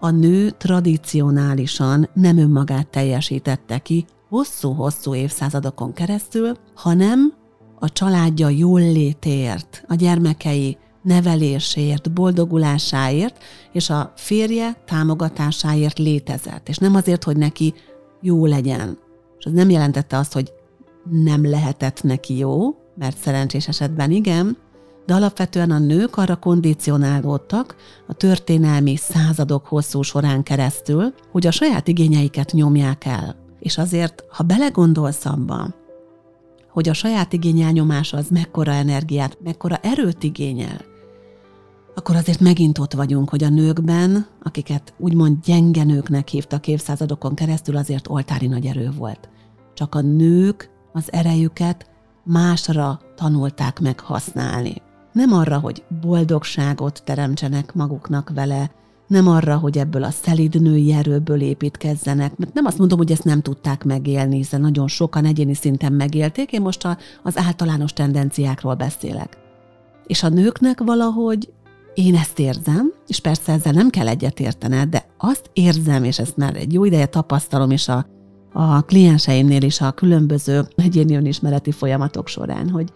a 0.00 0.10
nő 0.10 0.50
tradicionálisan 0.50 2.08
nem 2.14 2.38
önmagát 2.38 2.88
teljesítette 2.88 3.78
ki 3.78 4.04
hosszú-hosszú 4.28 5.14
évszázadokon 5.14 5.92
keresztül, 5.92 6.56
hanem 6.74 7.32
a 7.78 7.92
családja 7.92 8.48
jól 8.48 8.80
létért, 8.80 9.84
a 9.88 9.94
gyermekei 9.94 10.78
neveléséért, 11.04 12.12
boldogulásáért, 12.12 13.42
és 13.72 13.90
a 13.90 14.12
férje 14.16 14.82
támogatásáért 14.86 15.98
létezett. 15.98 16.68
És 16.68 16.76
nem 16.76 16.94
azért, 16.94 17.24
hogy 17.24 17.36
neki 17.36 17.74
jó 18.20 18.46
legyen. 18.46 18.98
És 19.38 19.44
ez 19.44 19.52
nem 19.52 19.70
jelentette 19.70 20.16
azt, 20.16 20.32
hogy 20.32 20.52
nem 21.10 21.50
lehetett 21.50 22.02
neki 22.02 22.36
jó, 22.36 22.74
mert 22.96 23.18
szerencsés 23.18 23.68
esetben 23.68 24.10
igen, 24.10 24.56
de 25.06 25.14
alapvetően 25.14 25.70
a 25.70 25.78
nők 25.78 26.16
arra 26.16 26.36
kondicionálódtak 26.36 27.76
a 28.06 28.14
történelmi 28.14 28.96
századok 28.96 29.66
hosszú 29.66 30.02
során 30.02 30.42
keresztül, 30.42 31.14
hogy 31.32 31.46
a 31.46 31.50
saját 31.50 31.88
igényeiket 31.88 32.52
nyomják 32.52 33.04
el. 33.04 33.36
És 33.58 33.78
azért, 33.78 34.24
ha 34.30 34.42
belegondolsz 34.42 35.24
abba, 35.24 35.74
hogy 36.70 36.88
a 36.88 36.92
saját 36.92 37.32
igényelnyomás 37.32 38.12
az 38.12 38.28
mekkora 38.28 38.72
energiát, 38.72 39.38
mekkora 39.42 39.76
erőt 39.76 40.22
igényel, 40.22 40.92
akkor 42.04 42.16
azért 42.16 42.40
megint 42.40 42.78
ott 42.78 42.92
vagyunk, 42.92 43.28
hogy 43.28 43.44
a 43.44 43.48
nőkben, 43.48 44.26
akiket 44.42 44.94
úgymond 44.98 45.36
gyenge 45.44 45.84
nőknek 45.84 46.28
hívtak 46.28 46.66
évszázadokon 46.66 47.34
keresztül, 47.34 47.76
azért 47.76 48.08
oltári 48.08 48.46
nagy 48.46 48.66
erő 48.66 48.90
volt. 48.96 49.28
Csak 49.74 49.94
a 49.94 50.00
nők 50.00 50.70
az 50.92 51.12
erejüket 51.12 51.90
másra 52.24 53.00
tanulták 53.16 53.80
meg 53.80 54.00
használni. 54.00 54.74
Nem 55.12 55.32
arra, 55.32 55.58
hogy 55.58 55.84
boldogságot 56.00 57.02
teremtsenek 57.04 57.74
maguknak 57.74 58.30
vele, 58.34 58.70
nem 59.06 59.28
arra, 59.28 59.56
hogy 59.56 59.78
ebből 59.78 60.04
a 60.04 60.10
szelid 60.10 60.60
női 60.62 60.92
erőből 60.92 61.40
építkezzenek, 61.40 62.36
mert 62.36 62.54
nem 62.54 62.64
azt 62.64 62.78
mondom, 62.78 62.98
hogy 62.98 63.12
ezt 63.12 63.24
nem 63.24 63.40
tudták 63.40 63.84
megélni, 63.84 64.36
hiszen 64.36 64.60
nagyon 64.60 64.88
sokan 64.88 65.24
egyéni 65.24 65.54
szinten 65.54 65.92
megélték, 65.92 66.52
én 66.52 66.60
most 66.60 66.84
a, 66.84 66.96
az 67.22 67.38
általános 67.38 67.92
tendenciákról 67.92 68.74
beszélek. 68.74 69.38
És 70.06 70.22
a 70.22 70.28
nőknek 70.28 70.80
valahogy 70.80 71.52
én 71.94 72.14
ezt 72.14 72.38
érzem, 72.38 72.92
és 73.06 73.20
persze 73.20 73.52
ezzel 73.52 73.72
nem 73.72 73.90
kell 73.90 74.08
egyetértened, 74.08 74.88
de 74.88 75.06
azt 75.18 75.50
érzem, 75.52 76.04
és 76.04 76.18
ezt 76.18 76.36
már 76.36 76.56
egy 76.56 76.72
jó 76.72 76.84
ideje 76.84 77.06
tapasztalom 77.06 77.70
is 77.70 77.88
a, 77.88 78.06
a 78.52 78.82
klienseimnél 78.82 79.62
is 79.62 79.80
a 79.80 79.92
különböző 79.92 80.68
egyéni 80.76 81.16
önismereti 81.16 81.70
folyamatok 81.70 82.28
során, 82.28 82.68
hogy 82.68 82.88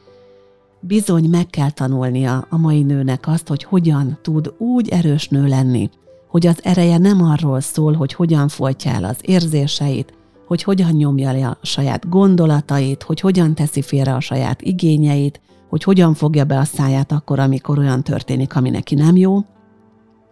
bizony 0.80 1.28
meg 1.28 1.46
kell 1.46 1.70
tanulnia 1.70 2.46
a 2.50 2.56
mai 2.56 2.82
nőnek 2.82 3.26
azt, 3.26 3.48
hogy 3.48 3.62
hogyan 3.62 4.18
tud 4.22 4.54
úgy 4.58 4.88
erős 4.88 5.28
nő 5.28 5.46
lenni, 5.46 5.90
hogy 6.28 6.46
az 6.46 6.60
ereje 6.62 6.98
nem 6.98 7.22
arról 7.22 7.60
szól, 7.60 7.92
hogy 7.92 8.12
hogyan 8.12 8.48
folytja 8.48 8.90
el 8.90 9.04
az 9.04 9.16
érzéseit, 9.20 10.12
hogy 10.46 10.62
hogyan 10.62 10.90
nyomja 10.90 11.32
le 11.32 11.46
a 11.46 11.58
saját 11.62 12.08
gondolatait, 12.08 13.02
hogy 13.02 13.20
hogyan 13.20 13.54
teszi 13.54 13.82
félre 13.82 14.14
a 14.14 14.20
saját 14.20 14.62
igényeit, 14.62 15.40
hogy 15.68 15.82
hogyan 15.82 16.14
fogja 16.14 16.44
be 16.44 16.58
a 16.58 16.64
száját 16.64 17.12
akkor, 17.12 17.38
amikor 17.38 17.78
olyan 17.78 18.02
történik, 18.02 18.56
ami 18.56 18.70
neki 18.70 18.94
nem 18.94 19.16
jó, 19.16 19.38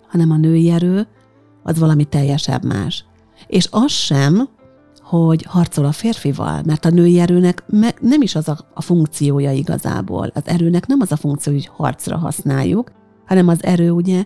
hanem 0.09 0.31
a 0.31 0.37
női 0.37 0.71
erő 0.71 1.07
az 1.63 1.79
valami 1.79 2.05
teljesebb 2.05 2.65
más. 2.65 3.05
És 3.47 3.69
az 3.71 3.91
sem, 3.91 4.49
hogy 5.01 5.43
harcol 5.43 5.85
a 5.85 5.93
férfival, 5.93 6.63
mert 6.65 6.85
a 6.85 6.91
női 6.91 7.19
erőnek 7.19 7.65
nem 8.01 8.23
is 8.23 8.35
az 8.35 8.49
a, 8.49 8.59
a 8.75 8.83
funkciója 8.83 9.53
igazából. 9.53 10.31
Az 10.35 10.43
erőnek 10.45 10.87
nem 10.87 11.01
az 11.01 11.13
a 11.13 11.17
funkció, 11.17 11.53
hogy 11.53 11.67
harcra 11.67 12.17
használjuk, 12.17 12.93
hanem 13.27 13.49
az 13.49 13.65
erő 13.65 13.91
ugye 13.91 14.25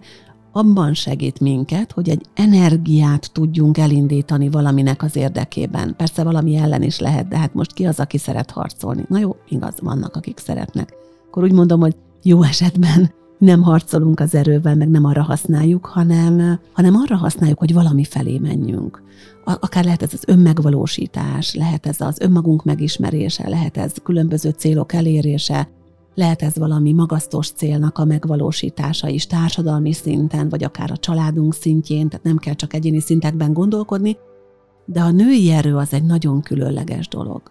abban 0.52 0.94
segít 0.94 1.40
minket, 1.40 1.92
hogy 1.92 2.08
egy 2.08 2.26
energiát 2.34 3.32
tudjunk 3.32 3.78
elindítani 3.78 4.48
valaminek 4.48 5.02
az 5.02 5.16
érdekében. 5.16 5.94
Persze 5.96 6.22
valami 6.22 6.56
ellen 6.56 6.82
is 6.82 6.98
lehet, 6.98 7.28
de 7.28 7.38
hát 7.38 7.54
most 7.54 7.72
ki 7.72 7.86
az, 7.86 8.00
aki 8.00 8.18
szeret 8.18 8.50
harcolni? 8.50 9.04
Na 9.08 9.18
jó, 9.18 9.36
igaz, 9.48 9.74
vannak, 9.80 10.16
akik 10.16 10.38
szeretnek. 10.38 10.94
Akkor 11.30 11.42
úgy 11.42 11.52
mondom, 11.52 11.80
hogy 11.80 11.96
jó 12.22 12.42
esetben 12.42 13.12
nem 13.38 13.62
harcolunk 13.62 14.20
az 14.20 14.34
erővel, 14.34 14.74
meg 14.74 14.88
nem 14.88 15.04
arra 15.04 15.22
használjuk, 15.22 15.86
hanem, 15.86 16.60
hanem 16.72 16.94
arra 16.94 17.16
használjuk, 17.16 17.58
hogy 17.58 17.72
valami 17.72 18.04
felé 18.04 18.38
menjünk. 18.38 19.02
Akár 19.44 19.84
lehet 19.84 20.02
ez 20.02 20.12
az 20.12 20.22
önmegvalósítás, 20.26 21.54
lehet 21.54 21.86
ez 21.86 22.00
az 22.00 22.20
önmagunk 22.20 22.64
megismerése, 22.64 23.48
lehet 23.48 23.76
ez 23.76 23.92
különböző 24.02 24.50
célok 24.50 24.92
elérése, 24.92 25.68
lehet 26.14 26.42
ez 26.42 26.56
valami 26.56 26.92
magasztos 26.92 27.50
célnak 27.50 27.98
a 27.98 28.04
megvalósítása 28.04 29.08
is 29.08 29.26
társadalmi 29.26 29.92
szinten, 29.92 30.48
vagy 30.48 30.64
akár 30.64 30.90
a 30.90 30.96
családunk 30.96 31.54
szintjén, 31.54 32.08
tehát 32.08 32.24
nem 32.24 32.36
kell 32.36 32.54
csak 32.54 32.74
egyéni 32.74 33.00
szintekben 33.00 33.52
gondolkodni, 33.52 34.16
de 34.84 35.00
a 35.00 35.10
női 35.10 35.50
erő 35.50 35.76
az 35.76 35.92
egy 35.92 36.04
nagyon 36.04 36.40
különleges 36.40 37.08
dolog. 37.08 37.42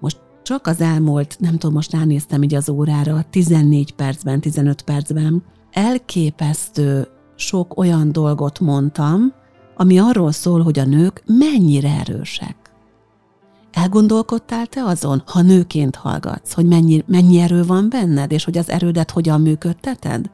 Most 0.00 0.20
csak 0.50 0.66
az 0.66 0.80
elmúlt, 0.80 1.36
nem 1.38 1.52
tudom, 1.52 1.74
most 1.74 1.92
ránéztem 1.92 2.42
így 2.42 2.54
az 2.54 2.68
órára, 2.68 3.24
14 3.30 3.92
percben, 3.92 4.40
15 4.40 4.82
percben, 4.82 5.42
elképesztő 5.72 7.08
sok 7.36 7.78
olyan 7.78 8.12
dolgot 8.12 8.60
mondtam, 8.60 9.32
ami 9.76 9.98
arról 9.98 10.32
szól, 10.32 10.62
hogy 10.62 10.78
a 10.78 10.84
nők 10.84 11.22
mennyire 11.26 11.88
erősek. 11.88 12.56
Elgondolkodtál 13.72 14.66
te 14.66 14.82
azon, 14.82 15.22
ha 15.26 15.42
nőként 15.42 15.96
hallgatsz, 15.96 16.52
hogy 16.52 16.66
mennyi, 16.66 17.04
mennyi 17.06 17.38
erő 17.38 17.64
van 17.64 17.88
benned, 17.88 18.32
és 18.32 18.44
hogy 18.44 18.58
az 18.58 18.70
erődet 18.70 19.10
hogyan 19.10 19.40
működteted? 19.40 20.30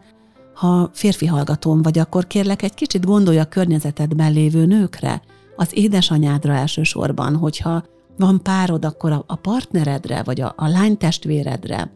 Ha 0.54 0.90
férfi 0.92 1.26
hallgatón 1.26 1.82
vagy, 1.82 1.98
akkor 1.98 2.26
kérlek 2.26 2.62
egy 2.62 2.74
kicsit 2.74 3.04
gondolj 3.04 3.38
a 3.38 3.44
környezetedben 3.44 4.32
lévő 4.32 4.66
nőkre, 4.66 5.22
az 5.56 5.68
édesanyádra 5.72 6.52
elsősorban, 6.52 7.36
hogyha 7.36 7.84
van 8.16 8.42
párod, 8.42 8.84
akkor 8.84 9.12
a, 9.12 9.24
a 9.26 9.36
partneredre, 9.36 10.22
vagy 10.22 10.40
a, 10.40 10.54
a 10.56 10.68
lánytestvéredre, 10.68 11.92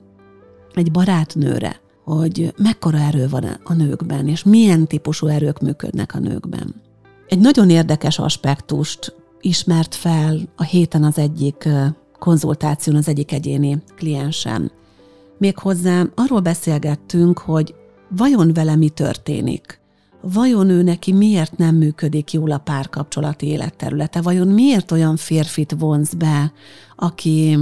egy 0.75 0.91
barátnőre, 0.91 1.81
hogy 2.05 2.55
mekkora 2.57 2.99
erő 2.99 3.29
van 3.29 3.45
a 3.65 3.75
nőkben, 3.75 4.29
és 4.29 4.43
milyen 4.43 4.87
típusú 4.87 5.27
erők 5.27 5.61
működnek 5.61 6.15
a 6.15 6.19
nőkben. 6.19 6.75
Egy 7.29 7.39
nagyon 7.39 7.71
érdekes 7.71 8.19
aspektust 8.19 9.15
ismert 9.41 9.95
fel 9.95 10.39
a 10.57 10.63
héten 10.63 11.05
az 11.05 11.19
egyik 11.19 11.69
konzultáción 12.19 12.97
az 12.97 13.09
egyik 13.09 13.33
egyéni 13.33 13.83
kliensem. 13.97 14.71
Méghozzá 15.39 16.05
arról 16.15 16.41
beszélgettünk, 16.41 17.39
hogy 17.39 17.75
vajon 18.17 18.53
vele 18.53 18.77
mi 18.77 18.89
történik, 18.89 19.80
vajon 20.23 20.69
ő 20.69 20.83
neki 20.83 21.13
miért 21.13 21.57
nem 21.57 21.75
működik 21.75 22.33
jól 22.33 22.51
a 22.51 22.59
párkapcsolati 22.59 23.47
életterülete, 23.47 24.21
vajon 24.21 24.49
miért 24.49 24.91
olyan 24.91 25.17
férfit 25.17 25.75
vonz 25.79 26.15
be, 26.15 26.53
aki 26.97 27.59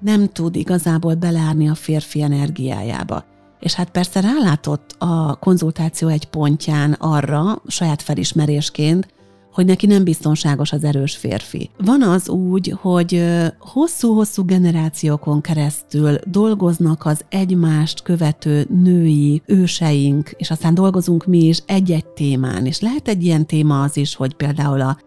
nem 0.00 0.28
tud 0.28 0.56
igazából 0.56 1.14
beleárni 1.14 1.68
a 1.68 1.74
férfi 1.74 2.22
energiájába. 2.22 3.24
És 3.60 3.74
hát 3.74 3.90
persze 3.90 4.20
rálátott 4.20 4.94
a 4.98 5.36
konzultáció 5.40 6.08
egy 6.08 6.24
pontján 6.28 6.92
arra, 6.92 7.62
saját 7.66 8.02
felismerésként, 8.02 9.08
hogy 9.52 9.66
neki 9.66 9.86
nem 9.86 10.04
biztonságos 10.04 10.72
az 10.72 10.84
erős 10.84 11.16
férfi. 11.16 11.70
Van 11.78 12.02
az 12.02 12.28
úgy, 12.28 12.74
hogy 12.80 13.24
hosszú-hosszú 13.58 14.44
generációkon 14.44 15.40
keresztül 15.40 16.18
dolgoznak 16.24 17.04
az 17.04 17.24
egymást 17.28 18.02
követő 18.02 18.66
női 18.82 19.42
őseink, 19.46 20.30
és 20.36 20.50
aztán 20.50 20.74
dolgozunk 20.74 21.26
mi 21.26 21.44
is 21.44 21.62
egy-egy 21.66 22.06
témán, 22.06 22.66
és 22.66 22.80
lehet 22.80 23.08
egy 23.08 23.24
ilyen 23.24 23.46
téma 23.46 23.82
az 23.82 23.96
is, 23.96 24.14
hogy 24.14 24.34
például 24.34 24.80
a, 24.80 24.98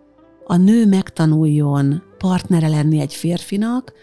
a 0.45 0.55
nő 0.55 0.87
megtanuljon 0.87 2.03
partnere 2.17 2.67
lenni 2.67 2.99
egy 2.99 3.13
férfinak, 3.13 3.93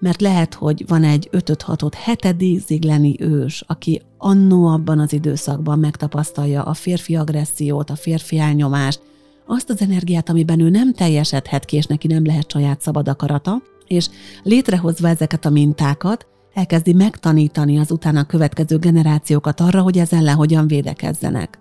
mert 0.00 0.20
lehet, 0.20 0.54
hogy 0.54 0.84
van 0.88 1.04
egy 1.04 1.28
5-6-ot 1.32 1.92
hetedik 1.94 2.66
zigleni 2.66 3.16
ős, 3.18 3.64
aki 3.66 4.02
annó 4.18 4.66
abban 4.66 4.98
az 4.98 5.12
időszakban 5.12 5.78
megtapasztalja 5.78 6.62
a 6.62 6.74
férfi 6.74 7.16
agressziót, 7.16 7.90
a 7.90 7.96
férfi 7.96 8.38
elnyomást, 8.38 9.00
azt 9.46 9.70
az 9.70 9.80
energiát, 9.80 10.28
amiben 10.28 10.60
ő 10.60 10.70
nem 10.70 10.92
teljesedhet 10.92 11.64
ki, 11.64 11.76
és 11.76 11.86
neki 11.86 12.06
nem 12.06 12.24
lehet 12.24 12.50
saját 12.50 12.80
szabad 12.80 13.08
akarata, 13.08 13.62
és 13.86 14.08
létrehozva 14.42 15.08
ezeket 15.08 15.44
a 15.44 15.50
mintákat, 15.50 16.26
elkezdi 16.54 16.92
megtanítani 16.92 17.78
az 17.78 17.90
utána 17.90 18.24
következő 18.24 18.78
generációkat 18.78 19.60
arra, 19.60 19.82
hogy 19.82 19.98
ez 19.98 20.12
ellen 20.12 20.34
hogyan 20.34 20.66
védekezzenek. 20.66 21.58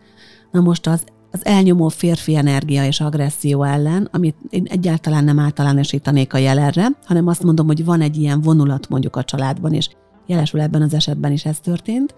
Na 0.52 0.60
most 0.60 0.88
az, 0.88 1.04
az 1.32 1.46
elnyomó 1.46 1.88
férfi 1.88 2.36
energia 2.36 2.86
és 2.86 3.00
agresszió 3.00 3.64
ellen, 3.64 4.10
amit 4.12 4.36
én 4.50 4.66
egyáltalán 4.70 5.24
nem 5.24 5.40
általánosítanék 5.40 6.34
a 6.34 6.38
jelenre, 6.38 6.88
hanem 7.06 7.28
azt 7.28 7.44
mondom, 7.44 7.68
hogy 7.68 7.86
van 7.86 8.02
egy 8.02 8.18
ilyen 8.18 8.42
vonulat 8.42 8.90
mondjuk 8.90 9.16
a 9.16 9.24
családban, 9.24 9.74
és 9.74 9.90
jelesül 10.26 10.62
ebben 10.62 10.82
az 10.82 10.94
esetben 10.94 11.32
is 11.32 11.46
ez 11.46 11.60
történt, 11.60 12.16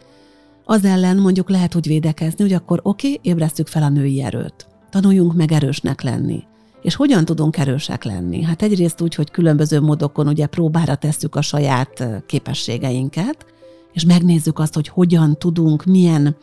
az 0.65 0.85
ellen 0.85 1.17
mondjuk 1.17 1.49
lehet 1.49 1.75
úgy 1.75 1.87
védekezni, 1.87 2.43
hogy 2.43 2.53
akkor 2.53 2.79
oké, 2.83 3.07
okay, 3.07 3.31
ébresztük 3.31 3.67
fel 3.67 3.83
a 3.83 3.89
női 3.89 4.23
erőt. 4.23 4.67
Tanuljunk 4.93 5.33
meg 5.33 5.51
erősnek 5.51 6.01
lenni. 6.01 6.43
És 6.81 6.95
hogyan 6.95 7.25
tudunk 7.25 7.57
erősek 7.57 8.03
lenni? 8.03 8.43
Hát 8.43 8.61
egyrészt 8.61 9.01
úgy, 9.01 9.15
hogy 9.15 9.31
különböző 9.31 9.81
módokon 9.81 10.27
ugye 10.27 10.45
próbára 10.45 10.95
tesszük 10.95 11.35
a 11.35 11.41
saját 11.41 12.07
képességeinket, 12.25 13.45
és 13.93 14.05
megnézzük 14.05 14.59
azt, 14.59 14.73
hogy 14.73 14.87
hogyan 14.87 15.37
tudunk, 15.37 15.85
milyen 15.85 16.35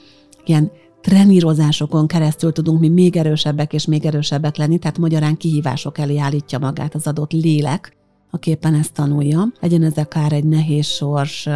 ilyen 0.45 0.71
trenírozásokon 1.00 2.07
keresztül 2.07 2.52
tudunk 2.52 2.80
mi 2.80 2.88
még 2.88 3.16
erősebbek 3.16 3.73
és 3.73 3.87
még 3.87 4.04
erősebbek 4.04 4.57
lenni, 4.57 4.78
tehát 4.78 4.99
magyarán 4.99 5.37
kihívások 5.37 5.99
elé 5.99 6.19
állítja 6.19 6.59
magát 6.59 6.95
az 6.95 7.07
adott 7.07 7.33
lélek, 7.33 7.97
aki 8.30 8.50
éppen 8.50 8.75
ezt 8.75 8.92
tanulja. 8.92 9.52
Legyen 9.60 9.82
ez 9.82 9.96
akár 9.96 10.32
egy 10.32 10.44
nehéz 10.44 10.87
sors, 10.87 11.49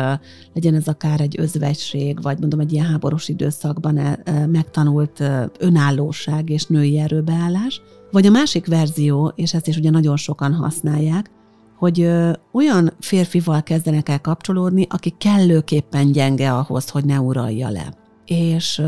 legyen 0.54 0.74
ez 0.74 0.88
akár 0.88 1.20
egy 1.20 1.40
özvegység, 1.40 2.22
vagy 2.22 2.38
mondom 2.40 2.60
egy 2.60 2.72
ilyen 2.72 2.86
háborús 2.86 3.28
időszakban 3.28 4.18
megtanult 4.50 5.22
önállóság 5.58 6.50
és 6.50 6.66
női 6.66 6.98
erőbeállás. 6.98 7.80
Vagy 8.10 8.26
a 8.26 8.30
másik 8.30 8.66
verzió, 8.66 9.32
és 9.34 9.54
ezt 9.54 9.66
is 9.66 9.76
ugye 9.76 9.90
nagyon 9.90 10.16
sokan 10.16 10.52
használják, 10.54 11.30
hogy 11.78 12.10
olyan 12.52 12.92
férfival 13.00 13.62
kezdenek 13.62 14.08
el 14.08 14.20
kapcsolódni, 14.20 14.86
aki 14.90 15.14
kellőképpen 15.18 16.12
gyenge 16.12 16.52
ahhoz, 16.52 16.88
hogy 16.88 17.04
ne 17.04 17.20
uralja 17.20 17.68
le. 17.68 17.94
És, 18.24 18.82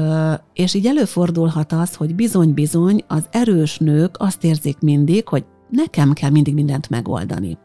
és 0.53 0.75
így 0.75 0.87
előfordulhat 0.87 1.73
az, 1.73 1.95
hogy 1.95 2.15
bizony-bizony 2.15 3.05
az 3.07 3.27
erős 3.31 3.79
nők 3.79 4.15
azt 4.19 4.45
érzik 4.45 4.79
mindig, 4.81 5.29
hogy 5.29 5.45
nekem 5.71 6.13
kell 6.13 6.31
mindig 6.31 6.55
mindent 6.55 6.89
megoldani 6.91 7.59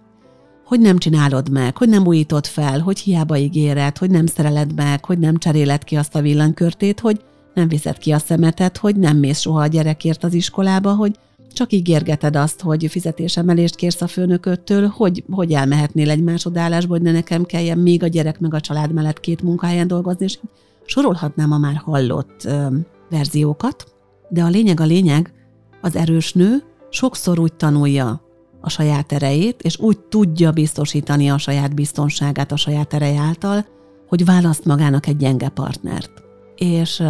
hogy 0.72 0.80
nem 0.80 0.98
csinálod 0.98 1.50
meg, 1.50 1.78
hogy 1.78 1.90
nem 1.90 2.08
újítod 2.08 2.46
fel, 2.46 2.80
hogy 2.80 3.00
hiába 3.00 3.38
ígéred, 3.38 3.98
hogy 3.98 4.10
nem 4.10 4.26
szereled 4.26 4.74
meg, 4.76 5.06
hogy 5.06 5.20
nem 5.20 5.38
cseréled 5.38 5.84
ki 5.84 5.96
azt 5.96 6.16
a 6.16 6.22
villanykörtét, 6.22 7.00
hogy 7.00 7.22
nem 7.54 7.68
viszed 7.68 7.98
ki 7.98 8.12
a 8.12 8.18
szemetet, 8.18 8.78
hogy 8.78 8.96
nem 8.96 9.18
mész 9.18 9.40
soha 9.40 9.62
a 9.62 9.68
gyerekért 9.68 10.24
az 10.24 10.34
iskolába, 10.34 10.94
hogy 10.94 11.16
csak 11.54 11.74
ígérgeted 11.74 12.36
azt, 12.36 12.62
hogy 12.62 12.88
fizetésemelést 12.90 13.76
kérsz 13.76 14.02
a 14.02 14.08
főnököttől, 14.08 14.88
hogy, 14.88 15.24
hogy 15.32 15.52
elmehetnél 15.52 16.10
egy 16.10 16.24
másodállásba, 16.24 16.94
hogy 16.94 17.02
ne 17.02 17.12
nekem 17.12 17.44
kelljen 17.44 17.78
még 17.78 18.04
a 18.04 18.08
gyerek 18.08 18.40
meg 18.40 18.54
a 18.54 18.60
család 18.60 18.94
mellett 18.94 19.20
két 19.20 19.42
munkahelyen 19.42 19.88
dolgozni, 19.88 20.26
és 20.26 20.40
sorolhatnám 20.86 21.52
a 21.52 21.58
már 21.58 21.76
hallott 21.76 22.44
ö, 22.46 22.68
verziókat, 23.10 23.94
de 24.30 24.44
a 24.44 24.50
lényeg 24.50 24.80
a 24.80 24.86
lényeg, 24.86 25.34
az 25.82 25.96
erős 25.96 26.34
nő 26.34 26.64
sokszor 26.90 27.40
úgy 27.40 27.54
tanulja 27.54 28.30
a 28.62 28.70
saját 28.70 29.12
erejét, 29.12 29.62
és 29.62 29.80
úgy 29.80 30.00
tudja 30.00 30.52
biztosítani 30.52 31.30
a 31.30 31.38
saját 31.38 31.76
biztonságát 31.76 32.52
a 32.52 32.56
saját 32.56 32.94
erej 32.94 33.18
által, 33.18 33.66
hogy 34.08 34.26
választ 34.26 34.66
magának 34.66 35.08
egy 35.08 35.18
gyenge 35.18 35.50
partnert. 35.50 36.12
És 36.56 37.04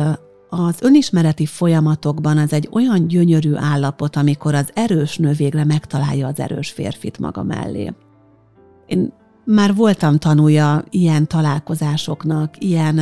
az 0.49 0.76
önismereti 0.82 1.45
folyamatokban 1.45 2.38
az 2.38 2.54
egy 2.54 2.69
olyan 2.71 3.08
gyönyörű 3.08 3.54
állapot, 3.56 4.15
amikor 4.15 4.56
az 4.56 4.69
erős 4.73 5.17
nő 5.17 5.32
végre 5.32 5.65
megtalálja 5.65 6.28
az 6.28 6.39
erős 6.39 6.71
férfit 6.71 7.19
maga 7.19 7.43
mellé. 7.43 7.93
Én 8.86 9.13
már 9.45 9.76
voltam 9.76 10.17
tanulja 10.17 10.84
ilyen 10.89 11.28
találkozásoknak, 11.28 12.63
ilyen, 12.63 12.97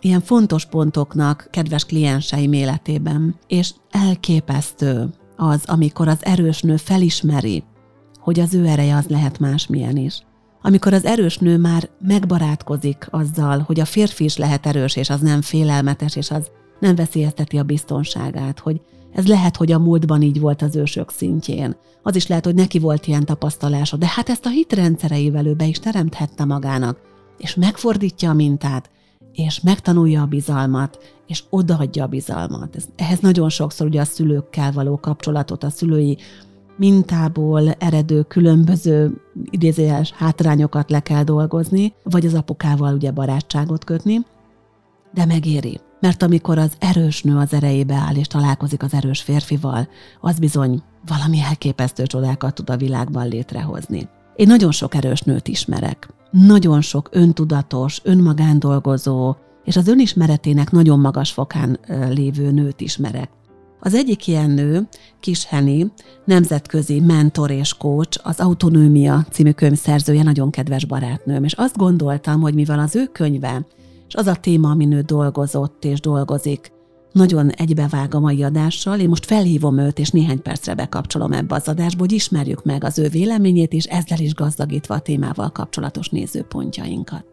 ilyen 0.00 0.20
fontos 0.20 0.66
pontoknak 0.66 1.48
kedves 1.50 1.84
klienseim 1.84 2.52
életében, 2.52 3.36
és 3.46 3.74
elképesztő 3.90 5.08
az, 5.36 5.62
amikor 5.64 6.08
az 6.08 6.18
erős 6.24 6.60
nő 6.60 6.76
felismeri, 6.76 7.64
hogy 8.26 8.40
az 8.40 8.54
ő 8.54 8.66
ereje 8.66 8.96
az 8.96 9.06
lehet 9.06 9.38
másmilyen 9.38 9.96
is. 9.96 10.22
Amikor 10.62 10.92
az 10.92 11.04
erős 11.04 11.38
nő 11.38 11.56
már 11.58 11.88
megbarátkozik 12.00 13.06
azzal, 13.10 13.58
hogy 13.58 13.80
a 13.80 13.84
férfi 13.84 14.24
is 14.24 14.36
lehet 14.36 14.66
erős, 14.66 14.96
és 14.96 15.10
az 15.10 15.20
nem 15.20 15.42
félelmetes, 15.42 16.16
és 16.16 16.30
az 16.30 16.50
nem 16.80 16.94
veszélyezteti 16.94 17.58
a 17.58 17.62
biztonságát, 17.62 18.58
hogy 18.58 18.80
ez 19.12 19.26
lehet, 19.26 19.56
hogy 19.56 19.72
a 19.72 19.78
múltban 19.78 20.22
így 20.22 20.40
volt 20.40 20.62
az 20.62 20.76
ősök 20.76 21.10
szintjén. 21.10 21.76
Az 22.02 22.16
is 22.16 22.26
lehet, 22.26 22.44
hogy 22.44 22.54
neki 22.54 22.78
volt 22.78 23.06
ilyen 23.06 23.24
tapasztalása, 23.24 23.96
de 23.96 24.06
hát 24.06 24.28
ezt 24.28 24.46
a 24.46 24.50
hitrendszereivel 24.50 25.46
ő 25.46 25.54
be 25.54 25.66
is 25.66 25.78
teremthette 25.78 26.44
magának, 26.44 27.00
és 27.38 27.54
megfordítja 27.54 28.30
a 28.30 28.34
mintát, 28.34 28.90
és 29.32 29.60
megtanulja 29.60 30.22
a 30.22 30.26
bizalmat, 30.26 30.98
és 31.26 31.42
odaadja 31.50 32.04
a 32.04 32.08
bizalmat. 32.08 32.76
Ez, 32.76 32.84
ehhez 32.96 33.18
nagyon 33.18 33.48
sokszor 33.48 33.86
ugye 33.86 34.00
a 34.00 34.04
szülőkkel 34.04 34.72
való 34.72 34.96
kapcsolatot, 34.96 35.64
a 35.64 35.70
szülői 35.70 36.18
mintából 36.76 37.70
eredő 37.70 38.22
különböző 38.22 39.22
idézőjeles 39.50 40.12
hátrányokat 40.12 40.90
le 40.90 41.00
kell 41.00 41.22
dolgozni, 41.22 41.94
vagy 42.02 42.26
az 42.26 42.34
apukával 42.34 42.94
ugye 42.94 43.10
barátságot 43.10 43.84
kötni, 43.84 44.18
de 45.14 45.24
megéri. 45.24 45.80
Mert 46.00 46.22
amikor 46.22 46.58
az 46.58 46.72
erős 46.78 47.22
nő 47.22 47.36
az 47.36 47.52
erejébe 47.52 47.94
áll 47.94 48.14
és 48.14 48.26
találkozik 48.26 48.82
az 48.82 48.94
erős 48.94 49.20
férfival, 49.20 49.88
az 50.20 50.38
bizony 50.38 50.82
valami 51.06 51.40
elképesztő 51.40 52.06
csodákat 52.06 52.54
tud 52.54 52.70
a 52.70 52.76
világban 52.76 53.28
létrehozni. 53.28 54.08
Én 54.36 54.46
nagyon 54.46 54.70
sok 54.70 54.94
erős 54.94 55.20
nőt 55.20 55.48
ismerek. 55.48 56.08
Nagyon 56.30 56.80
sok 56.80 57.08
öntudatos, 57.12 58.00
önmagán 58.02 58.58
dolgozó, 58.58 59.34
és 59.64 59.76
az 59.76 59.88
önismeretének 59.88 60.70
nagyon 60.70 61.00
magas 61.00 61.32
fokán 61.32 61.78
lévő 62.08 62.50
nőt 62.50 62.80
ismerek. 62.80 63.30
Az 63.86 63.94
egyik 63.94 64.26
ilyen 64.26 64.50
nő, 64.50 64.88
Kis 65.20 65.44
Henny, 65.44 65.82
nemzetközi 66.24 67.00
mentor 67.00 67.50
és 67.50 67.74
coach, 67.74 68.20
az 68.22 68.40
Autonómia 68.40 69.26
című 69.30 69.50
könyv 69.50 69.76
szerzője, 69.76 70.22
nagyon 70.22 70.50
kedves 70.50 70.84
barátnőm, 70.84 71.44
és 71.44 71.52
azt 71.52 71.76
gondoltam, 71.76 72.40
hogy 72.40 72.54
mivel 72.54 72.78
az 72.78 72.96
ő 72.96 73.06
könyve, 73.12 73.66
és 74.08 74.14
az 74.14 74.26
a 74.26 74.34
téma, 74.34 74.70
amin 74.70 74.92
ő 74.92 75.00
dolgozott 75.00 75.84
és 75.84 76.00
dolgozik, 76.00 76.72
nagyon 77.12 77.50
egybevág 77.50 78.14
a 78.14 78.20
mai 78.20 78.42
adással, 78.42 79.00
én 79.00 79.08
most 79.08 79.26
felhívom 79.26 79.78
őt, 79.78 79.98
és 79.98 80.10
néhány 80.10 80.42
percre 80.42 80.74
bekapcsolom 80.74 81.32
ebbe 81.32 81.54
az 81.54 81.68
adásba, 81.68 82.00
hogy 82.00 82.12
ismerjük 82.12 82.64
meg 82.64 82.84
az 82.84 82.98
ő 82.98 83.08
véleményét, 83.08 83.72
és 83.72 83.84
ezzel 83.84 84.18
is 84.18 84.34
gazdagítva 84.34 84.94
a 84.94 85.00
témával 85.00 85.50
kapcsolatos 85.50 86.08
nézőpontjainkat. 86.08 87.26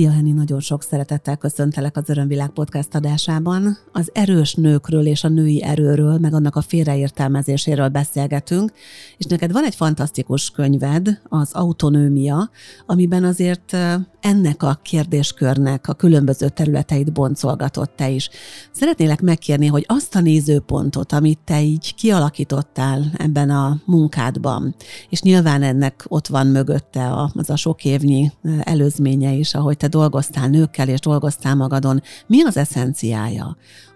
Szia, 0.00 0.10
Henni, 0.10 0.32
nagyon 0.32 0.60
sok 0.60 0.82
szeretettel 0.82 1.36
köszöntelek 1.36 1.96
az 1.96 2.08
Örömvilág 2.08 2.48
podcast 2.48 2.94
adásában. 2.94 3.78
Az 3.92 4.10
erős 4.12 4.54
nőkről 4.54 5.06
és 5.06 5.24
a 5.24 5.28
női 5.28 5.62
erőről, 5.62 6.18
meg 6.18 6.34
annak 6.34 6.56
a 6.56 6.60
félreértelmezéséről 6.60 7.88
beszélgetünk, 7.88 8.72
és 9.16 9.24
neked 9.24 9.52
van 9.52 9.64
egy 9.64 9.74
fantasztikus 9.74 10.50
könyved, 10.50 11.20
az 11.28 11.52
Autonómia, 11.52 12.50
amiben 12.86 13.24
azért 13.24 13.76
ennek 14.20 14.62
a 14.62 14.78
kérdéskörnek 14.82 15.88
a 15.88 15.94
különböző 15.94 16.48
területeit 16.48 17.12
boncolgatott 17.12 17.92
te 17.96 18.10
is. 18.10 18.30
Szeretnélek 18.72 19.20
megkérni, 19.20 19.66
hogy 19.66 19.84
azt 19.88 20.14
a 20.14 20.20
nézőpontot, 20.20 21.12
amit 21.12 21.38
te 21.44 21.62
így 21.62 21.94
kialakítottál 21.94 23.04
ebben 23.16 23.50
a 23.50 23.80
munkádban, 23.84 24.74
és 25.08 25.22
nyilván 25.22 25.62
ennek 25.62 26.04
ott 26.08 26.26
van 26.26 26.46
mögötte 26.46 27.12
az 27.34 27.50
a 27.50 27.56
sok 27.56 27.84
évnyi 27.84 28.32
előzménye 28.60 29.32
is, 29.32 29.54
ahogy 29.54 29.76
te 29.76 29.88
dolgoztál 29.90 30.48
nőkkel 30.48 30.88
és 30.88 31.00
dolgoztál 31.00 31.54
magadon, 31.54 31.96
mi 32.26 32.42
az 32.42 32.56
eszenciája? 32.56 33.46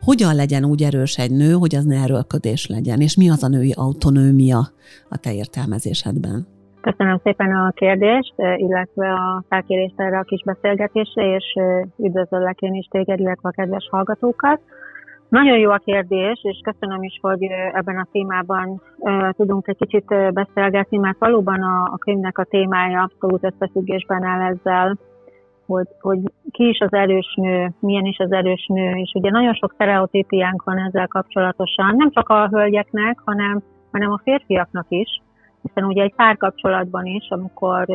Hogyan 0.01 0.35
legyen 0.35 0.65
úgy 0.65 0.83
erős 0.83 1.17
egy 1.19 1.31
nő, 1.31 1.53
hogy 1.53 1.75
az 1.75 1.85
ne 1.85 2.03
erőlködés 2.03 2.67
legyen, 2.67 3.01
és 3.01 3.17
mi 3.17 3.31
az 3.31 3.43
a 3.43 3.49
női 3.49 3.73
autonómia 3.77 4.61
a 5.09 5.17
te 5.23 5.33
értelmezésedben? 5.35 6.47
Köszönöm 6.81 7.21
szépen 7.23 7.51
a 7.55 7.71
kérdést, 7.71 8.35
illetve 8.57 9.13
a 9.13 9.45
felkérést 9.49 10.01
erre 10.01 10.19
a 10.19 10.23
kis 10.23 10.43
beszélgetésre, 10.45 11.35
és 11.35 11.45
üdvözöllek 11.99 12.61
én 12.61 12.75
is 12.75 12.87
téged, 12.91 13.21
illetve 13.21 13.49
a 13.49 13.53
kedves 13.53 13.89
hallgatókat. 13.91 14.61
Nagyon 15.29 15.59
jó 15.59 15.71
a 15.71 15.83
kérdés, 15.85 16.41
és 16.43 16.61
köszönöm 16.65 17.03
is, 17.03 17.19
hogy 17.21 17.43
ebben 17.73 17.97
a 17.99 18.09
témában 18.13 18.83
tudunk 19.31 19.69
egy 19.69 19.77
kicsit 19.77 20.33
beszélgetni, 20.33 20.99
mert 20.99 21.19
valóban 21.19 21.63
a, 21.63 21.83
a 21.83 21.99
könyvnek 21.99 22.39
a 22.39 22.45
témája 22.45 23.03
abszolút 23.03 23.45
összefüggésben 23.45 24.23
áll 24.23 24.41
ezzel, 24.41 24.99
hogy, 25.67 25.87
hogy 26.01 26.19
ki 26.51 26.69
is 26.69 26.79
az 26.79 26.93
erős 26.93 27.35
nő, 27.37 27.73
milyen 27.81 28.05
is 28.05 28.19
az 28.19 28.33
erős 28.33 28.67
nő, 28.67 28.91
és 28.91 29.13
ugye 29.15 29.31
nagyon 29.31 29.55
sok 29.55 29.73
stereotípiánk 29.73 30.63
van 30.63 30.79
ezzel 30.79 31.09
kapcsolatosan, 31.09 31.97
nem 31.97 32.11
csak 32.11 32.29
a 32.29 32.49
hölgyeknek, 32.49 33.19
hanem, 33.25 33.63
hanem 33.93 34.13
a 34.13 34.21
férfiaknak 34.23 34.87
is, 34.89 35.23
hiszen 35.63 35.85
ugye 35.85 36.03
egy 36.03 36.15
párkapcsolatban 36.15 37.07
is, 37.07 37.29
amikor 37.29 37.87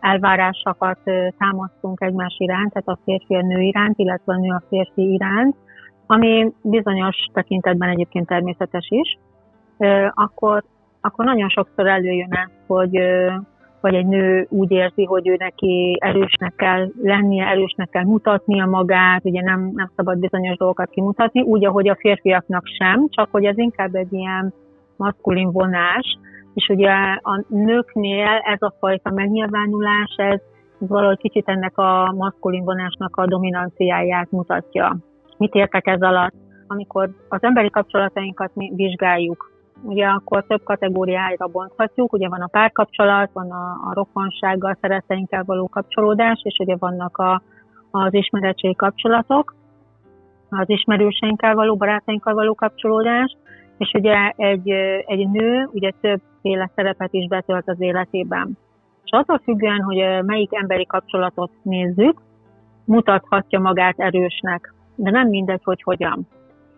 elvárásokat 0.00 0.98
támasztunk 1.38 2.00
egymás 2.00 2.34
iránt, 2.38 2.72
tehát 2.72 2.88
a 2.88 2.98
férfi 3.04 3.34
a 3.34 3.42
nő 3.42 3.60
iránt, 3.60 3.98
illetve 3.98 4.32
a 4.32 4.38
nő 4.38 4.50
a 4.50 4.62
férfi 4.68 5.12
iránt, 5.12 5.56
ami 6.06 6.52
bizonyos 6.62 7.16
tekintetben 7.32 7.88
egyébként 7.88 8.26
természetes 8.26 8.88
is, 8.90 9.18
akkor, 10.10 10.64
akkor 11.00 11.24
nagyon 11.24 11.48
sokszor 11.48 11.86
előjön 11.86 12.32
ez, 12.32 12.50
hogy, 12.66 12.96
vagy 13.86 13.94
egy 13.94 14.06
nő 14.06 14.46
úgy 14.50 14.70
érzi, 14.70 15.04
hogy 15.04 15.28
ő 15.28 15.34
neki 15.38 15.96
erősnek 16.00 16.54
kell 16.56 16.88
lennie, 17.02 17.46
erősnek 17.46 17.88
kell 17.88 18.04
mutatnia 18.04 18.66
magát, 18.66 19.24
ugye 19.24 19.42
nem, 19.42 19.70
nem 19.74 19.90
szabad 19.96 20.18
bizonyos 20.18 20.56
dolgokat 20.56 20.90
kimutatni, 20.90 21.40
úgy, 21.40 21.64
ahogy 21.64 21.88
a 21.88 21.96
férfiaknak 22.00 22.62
sem, 22.78 23.08
csak 23.08 23.28
hogy 23.30 23.44
ez 23.44 23.58
inkább 23.58 23.94
egy 23.94 24.12
ilyen 24.12 24.54
maszkulin 24.96 25.50
vonás, 25.50 26.18
és 26.54 26.68
ugye 26.68 26.92
a 27.22 27.44
nőknél 27.48 28.40
ez 28.44 28.62
a 28.62 28.74
fajta 28.78 29.10
megnyilvánulás, 29.10 30.14
ez 30.16 30.40
valahogy 30.78 31.18
kicsit 31.18 31.48
ennek 31.48 31.78
a 31.78 32.12
maszkulin 32.16 32.64
vonásnak 32.64 33.16
a 33.16 33.26
dominanciáját 33.26 34.30
mutatja. 34.30 34.96
Mit 35.38 35.54
értek 35.54 35.86
ez 35.86 36.00
alatt? 36.00 36.34
Amikor 36.66 37.10
az 37.28 37.42
emberi 37.42 37.70
kapcsolatainkat 37.70 38.50
mi 38.54 38.72
vizsgáljuk, 38.74 39.50
ugye 39.82 40.06
akkor 40.06 40.44
több 40.46 40.62
kategóriára 40.64 41.46
bonthatjuk, 41.46 42.12
ugye 42.12 42.28
van 42.28 42.40
a 42.40 42.46
párkapcsolat, 42.46 43.30
van 43.32 43.50
a, 43.50 43.70
a 43.70 43.94
rokonsággal, 43.94 44.76
szereteinkkel 44.80 45.44
való 45.44 45.68
kapcsolódás, 45.68 46.40
és 46.42 46.56
ugye 46.58 46.76
vannak 46.78 47.16
a, 47.16 47.42
az 47.90 48.14
ismeretségi 48.14 48.74
kapcsolatok, 48.74 49.54
az 50.50 50.68
ismerőseinkkel 50.68 51.54
való, 51.54 51.76
barátainkkal 51.76 52.34
való 52.34 52.54
kapcsolódás, 52.54 53.36
és 53.78 53.90
ugye 53.94 54.32
egy, 54.36 54.70
egy 55.06 55.28
nő 55.28 55.68
ugye 55.72 55.90
többféle 56.00 56.70
szerepet 56.74 57.12
is 57.12 57.28
betölt 57.28 57.68
az 57.68 57.80
életében. 57.80 58.58
És 59.04 59.10
attól 59.10 59.40
függően, 59.44 59.80
hogy 59.80 60.24
melyik 60.24 60.54
emberi 60.54 60.86
kapcsolatot 60.86 61.50
nézzük, 61.62 62.20
mutathatja 62.84 63.60
magát 63.60 63.98
erősnek, 63.98 64.74
de 64.94 65.10
nem 65.10 65.28
mindegy, 65.28 65.60
hogy 65.64 65.82
hogyan. 65.82 66.26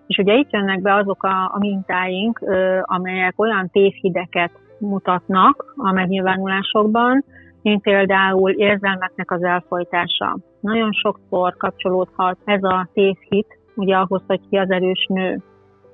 És 0.08 0.18
ugye 0.18 0.34
itt 0.34 0.50
jönnek 0.50 0.82
be 0.82 0.94
azok 0.94 1.22
a, 1.22 1.50
a 1.54 1.58
mintáink, 1.58 2.40
amelyek 2.82 3.34
olyan 3.36 3.70
tévhideket 3.70 4.50
mutatnak 4.78 5.74
a 5.76 5.92
megnyilvánulásokban, 5.92 7.24
mint 7.62 7.82
például 7.82 8.50
érzelmeknek 8.50 9.30
az 9.30 9.42
elfolytása. 9.42 10.38
Nagyon 10.60 10.92
sokszor 10.92 11.56
kapcsolódhat 11.56 12.38
ez 12.44 12.62
a 12.62 12.88
tévhit, 12.92 13.58
ugye 13.74 13.96
ahhoz, 13.96 14.22
hogy 14.26 14.40
ki 14.50 14.56
az 14.56 14.70
erős 14.70 15.06
nő. 15.08 15.42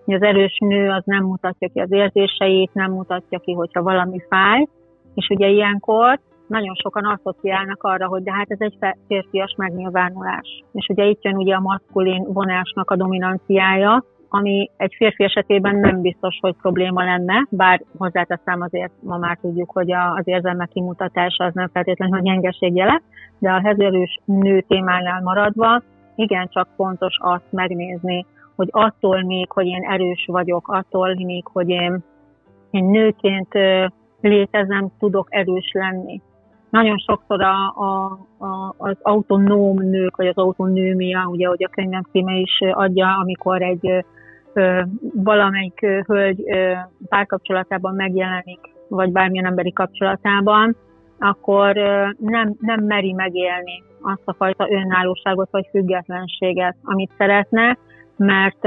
Az 0.07 0.22
erős 0.22 0.59
nő 0.59 0.90
az 0.90 1.03
nem 1.05 1.24
mutatja 1.24 1.68
ki 1.72 1.81
az 1.81 1.92
érzéseit, 1.92 2.74
nem 2.74 2.92
mutatja 2.92 3.38
ki, 3.38 3.53
hogyha 3.53 3.83
valami 3.83 4.20
fáj, 4.29 4.66
és 5.14 5.29
ugye 5.29 5.46
ilyenkor 5.48 6.20
nagyon 6.46 6.74
sokan 6.74 7.04
asszociálnak 7.04 7.83
arra, 7.83 8.07
hogy 8.07 8.22
de 8.22 8.33
hát 8.33 8.50
ez 8.50 8.61
egy 8.61 8.76
férfias 9.07 9.54
megnyilvánulás. 9.57 10.64
És 10.72 10.87
ugye 10.88 11.04
itt 11.04 11.24
jön 11.24 11.37
ugye 11.37 11.54
a 11.54 11.61
maszkulin 11.61 12.24
vonásnak 12.33 12.90
a 12.90 12.96
dominanciája, 12.96 14.04
ami 14.28 14.70
egy 14.76 14.94
férfi 14.96 15.24
esetében 15.24 15.76
nem 15.76 16.00
biztos, 16.00 16.38
hogy 16.40 16.54
probléma 16.61 17.04
lenne, 17.04 17.46
bár 17.50 17.83
hozzáteszem 17.98 18.61
azért 18.61 18.92
ma 19.00 19.16
már 19.16 19.38
tudjuk, 19.40 19.70
hogy 19.70 19.92
az 19.92 20.22
érzelmek 20.24 20.68
kimutatása 20.68 21.44
az 21.44 21.54
nem 21.54 21.68
feltétlenül 21.72 22.18
a 22.18 22.22
gyengeség 22.22 22.76
jele, 22.76 23.02
de 23.38 23.50
a 23.50 23.61
hezerős 23.61 24.18
nő 24.24 24.61
témánál 24.61 25.22
maradva 25.22 25.83
igencsak 26.14 26.68
fontos 26.76 27.16
azt 27.20 27.50
megnézni, 27.50 28.26
hogy 28.57 28.68
attól 28.70 29.22
még, 29.22 29.50
hogy 29.50 29.66
én 29.66 29.83
erős 29.83 30.24
vagyok, 30.26 30.68
attól 30.68 31.14
még, 31.14 31.46
hogy 31.46 31.68
én, 31.68 32.04
én 32.70 32.85
nőként 32.85 33.52
létezem, 34.20 34.90
tudok 34.98 35.26
erős 35.30 35.70
lenni. 35.72 36.20
Nagyon 36.74 36.98
sokszor 36.98 37.42
a, 37.42 37.74
a, 37.74 38.18
a, 38.38 38.74
az 38.76 38.96
autonóm 39.02 39.76
nők, 39.76 40.16
vagy 40.16 40.26
az 40.26 40.37
autonómia, 40.37 41.26
ugye, 41.26 41.46
hogy 41.46 41.64
a 41.64 41.68
könyvem 41.68 42.02
címe 42.10 42.32
is 42.32 42.58
adja, 42.72 43.06
amikor 43.22 43.62
egy 43.62 44.04
ö, 44.52 44.80
valamelyik 45.14 45.82
ö, 45.82 46.00
hölgy 46.06 46.42
ö, 46.46 46.72
párkapcsolatában 47.08 47.94
megjelenik, 47.94 48.60
vagy 48.88 49.12
bármilyen 49.12 49.46
emberi 49.46 49.72
kapcsolatában, 49.72 50.76
akkor 51.18 51.76
ö, 51.76 52.06
nem, 52.18 52.54
nem 52.60 52.84
meri 52.84 53.12
megélni 53.12 53.82
azt 54.02 54.22
a 54.24 54.34
fajta 54.34 54.70
önállóságot 54.70 55.48
vagy 55.50 55.66
függetlenséget, 55.70 56.76
amit 56.84 57.12
szeretne, 57.18 57.78
mert, 58.16 58.62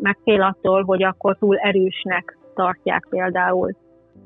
mert 0.00 0.18
fél 0.24 0.42
attól, 0.42 0.82
hogy 0.82 1.02
akkor 1.02 1.36
túl 1.38 1.56
erősnek 1.56 2.38
tartják 2.54 3.06
például. 3.10 3.76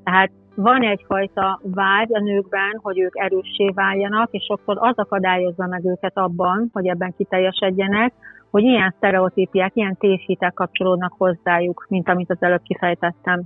Tehát 0.04 0.30
van 0.62 0.82
egyfajta 0.82 1.60
vágy 1.62 2.14
a 2.14 2.20
nőkben, 2.20 2.78
hogy 2.82 2.98
ők 2.98 3.18
erőssé 3.18 3.68
váljanak, 3.74 4.28
és 4.30 4.44
sokszor 4.44 4.76
az 4.80 4.96
akadályozza 4.96 5.66
meg 5.66 5.84
őket 5.84 6.16
abban, 6.16 6.70
hogy 6.72 6.86
ebben 6.86 7.14
kiteljesedjenek, 7.16 8.12
hogy 8.50 8.62
ilyen 8.62 8.94
sztereotípiák, 8.96 9.72
ilyen 9.74 9.96
tévhitek 9.96 10.54
kapcsolódnak 10.54 11.14
hozzájuk, 11.18 11.86
mint 11.88 12.08
amit 12.08 12.30
az 12.30 12.36
előbb 12.40 12.62
kifejtettem. 12.62 13.42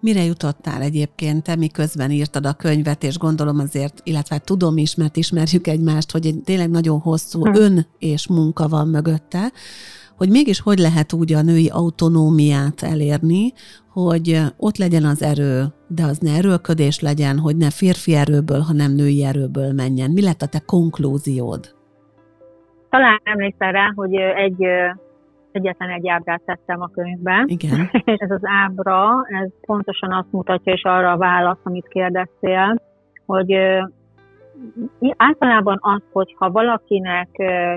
Mire 0.00 0.22
jutottál 0.22 0.82
egyébként, 0.82 1.42
te 1.42 1.56
miközben 1.56 2.10
írtad 2.10 2.46
a 2.46 2.52
könyvet, 2.52 3.02
és 3.02 3.18
gondolom 3.18 3.58
azért, 3.58 4.00
illetve 4.04 4.38
tudom 4.38 4.76
is, 4.76 4.94
mert 4.94 5.16
ismerjük 5.16 5.66
egymást, 5.66 6.12
hogy 6.12 6.26
egy 6.26 6.40
tényleg 6.44 6.70
nagyon 6.70 7.00
hosszú 7.00 7.44
hm. 7.44 7.54
ön 7.54 7.86
és 7.98 8.28
munka 8.28 8.68
van 8.68 8.88
mögötte, 8.88 9.52
hogy 10.16 10.28
mégis 10.30 10.60
hogy 10.60 10.78
lehet 10.78 11.12
úgy 11.12 11.32
a 11.32 11.42
női 11.42 11.68
autonómiát 11.72 12.82
elérni, 12.82 13.52
hogy 13.92 14.40
ott 14.56 14.76
legyen 14.76 15.04
az 15.04 15.22
erő, 15.22 15.64
de 15.88 16.04
az 16.04 16.18
ne 16.18 16.36
erőlködés 16.36 17.00
legyen, 17.00 17.38
hogy 17.38 17.56
ne 17.56 17.70
férfi 17.70 18.14
erőből, 18.14 18.60
hanem 18.60 18.92
női 18.92 19.24
erőből 19.24 19.72
menjen. 19.72 20.10
Mi 20.10 20.22
lett 20.22 20.42
a 20.42 20.46
te 20.46 20.60
konklúziód? 20.66 21.74
Talán 22.90 23.20
emlékszel 23.24 23.72
rá, 23.72 23.92
hogy 23.94 24.14
egy 24.14 24.66
egyetlen 25.52 25.90
egy 25.90 26.08
ábrát 26.08 26.42
tettem 26.44 26.80
a 26.80 26.90
könyvben. 26.94 27.44
Igen. 27.48 27.90
És 28.14 28.18
ez 28.18 28.30
az 28.30 28.42
ábra, 28.42 29.26
ez 29.42 29.50
pontosan 29.60 30.12
azt 30.12 30.32
mutatja, 30.32 30.72
és 30.72 30.82
arra 30.82 31.10
a 31.12 31.16
válasz, 31.16 31.60
amit 31.62 31.88
kérdeztél, 31.88 32.82
hogy 33.26 33.52
általában 35.16 35.78
az, 35.80 36.02
hogyha 36.12 36.50
valakinek 36.50 37.28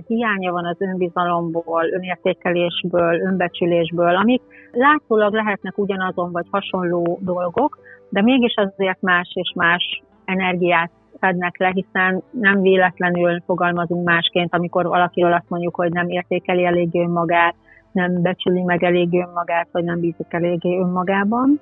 hiánya 0.08 0.52
van 0.52 0.66
az 0.66 0.76
önbizalomból, 0.80 1.84
önértékelésből, 1.92 3.20
önbecsülésből, 3.22 4.16
amik 4.16 4.42
látszólag 4.72 5.34
lehetnek 5.34 5.78
ugyanazon 5.78 6.32
vagy 6.32 6.46
hasonló 6.52 7.20
dolgok, 7.22 7.78
de 8.10 8.22
mégis 8.22 8.54
azért 8.56 9.02
más 9.02 9.32
és 9.34 9.54
más 9.56 10.04
energiát 10.26 10.92
fednek 11.20 11.58
le, 11.58 11.72
hiszen 11.74 12.24
nem 12.32 12.62
véletlenül 12.62 13.42
fogalmazunk 13.46 14.06
másként, 14.06 14.54
amikor 14.54 14.86
valakiről 14.88 15.34
azt 15.34 15.50
mondjuk, 15.50 15.76
hogy 15.76 15.92
nem 15.92 16.10
értékeli 16.10 16.66
elég 16.66 16.90
önmagát, 16.94 17.56
nem 17.92 18.22
becsüli 18.22 18.62
meg 18.62 18.84
elég 18.84 19.14
önmagát, 19.14 19.68
vagy 19.72 19.84
nem 19.84 20.00
bízik 20.00 20.34
eléggé 20.34 20.80
önmagában. 20.80 21.60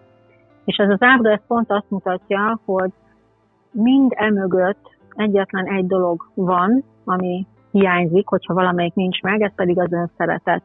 És 0.65 0.77
ez 0.77 0.89
az 0.89 1.01
ábra 1.01 1.31
ez 1.31 1.41
pont 1.47 1.71
azt 1.71 1.89
mutatja, 1.89 2.59
hogy 2.65 2.91
mind 3.71 4.11
emögött 4.15 4.96
egyetlen 5.17 5.65
egy 5.65 5.87
dolog 5.87 6.31
van, 6.33 6.83
ami 7.05 7.45
hiányzik, 7.71 8.27
hogyha 8.27 8.53
valamelyik 8.53 8.93
nincs 8.93 9.21
meg, 9.21 9.41
ez 9.41 9.51
pedig 9.55 9.79
az 9.79 9.91
önszeretet. 9.91 10.63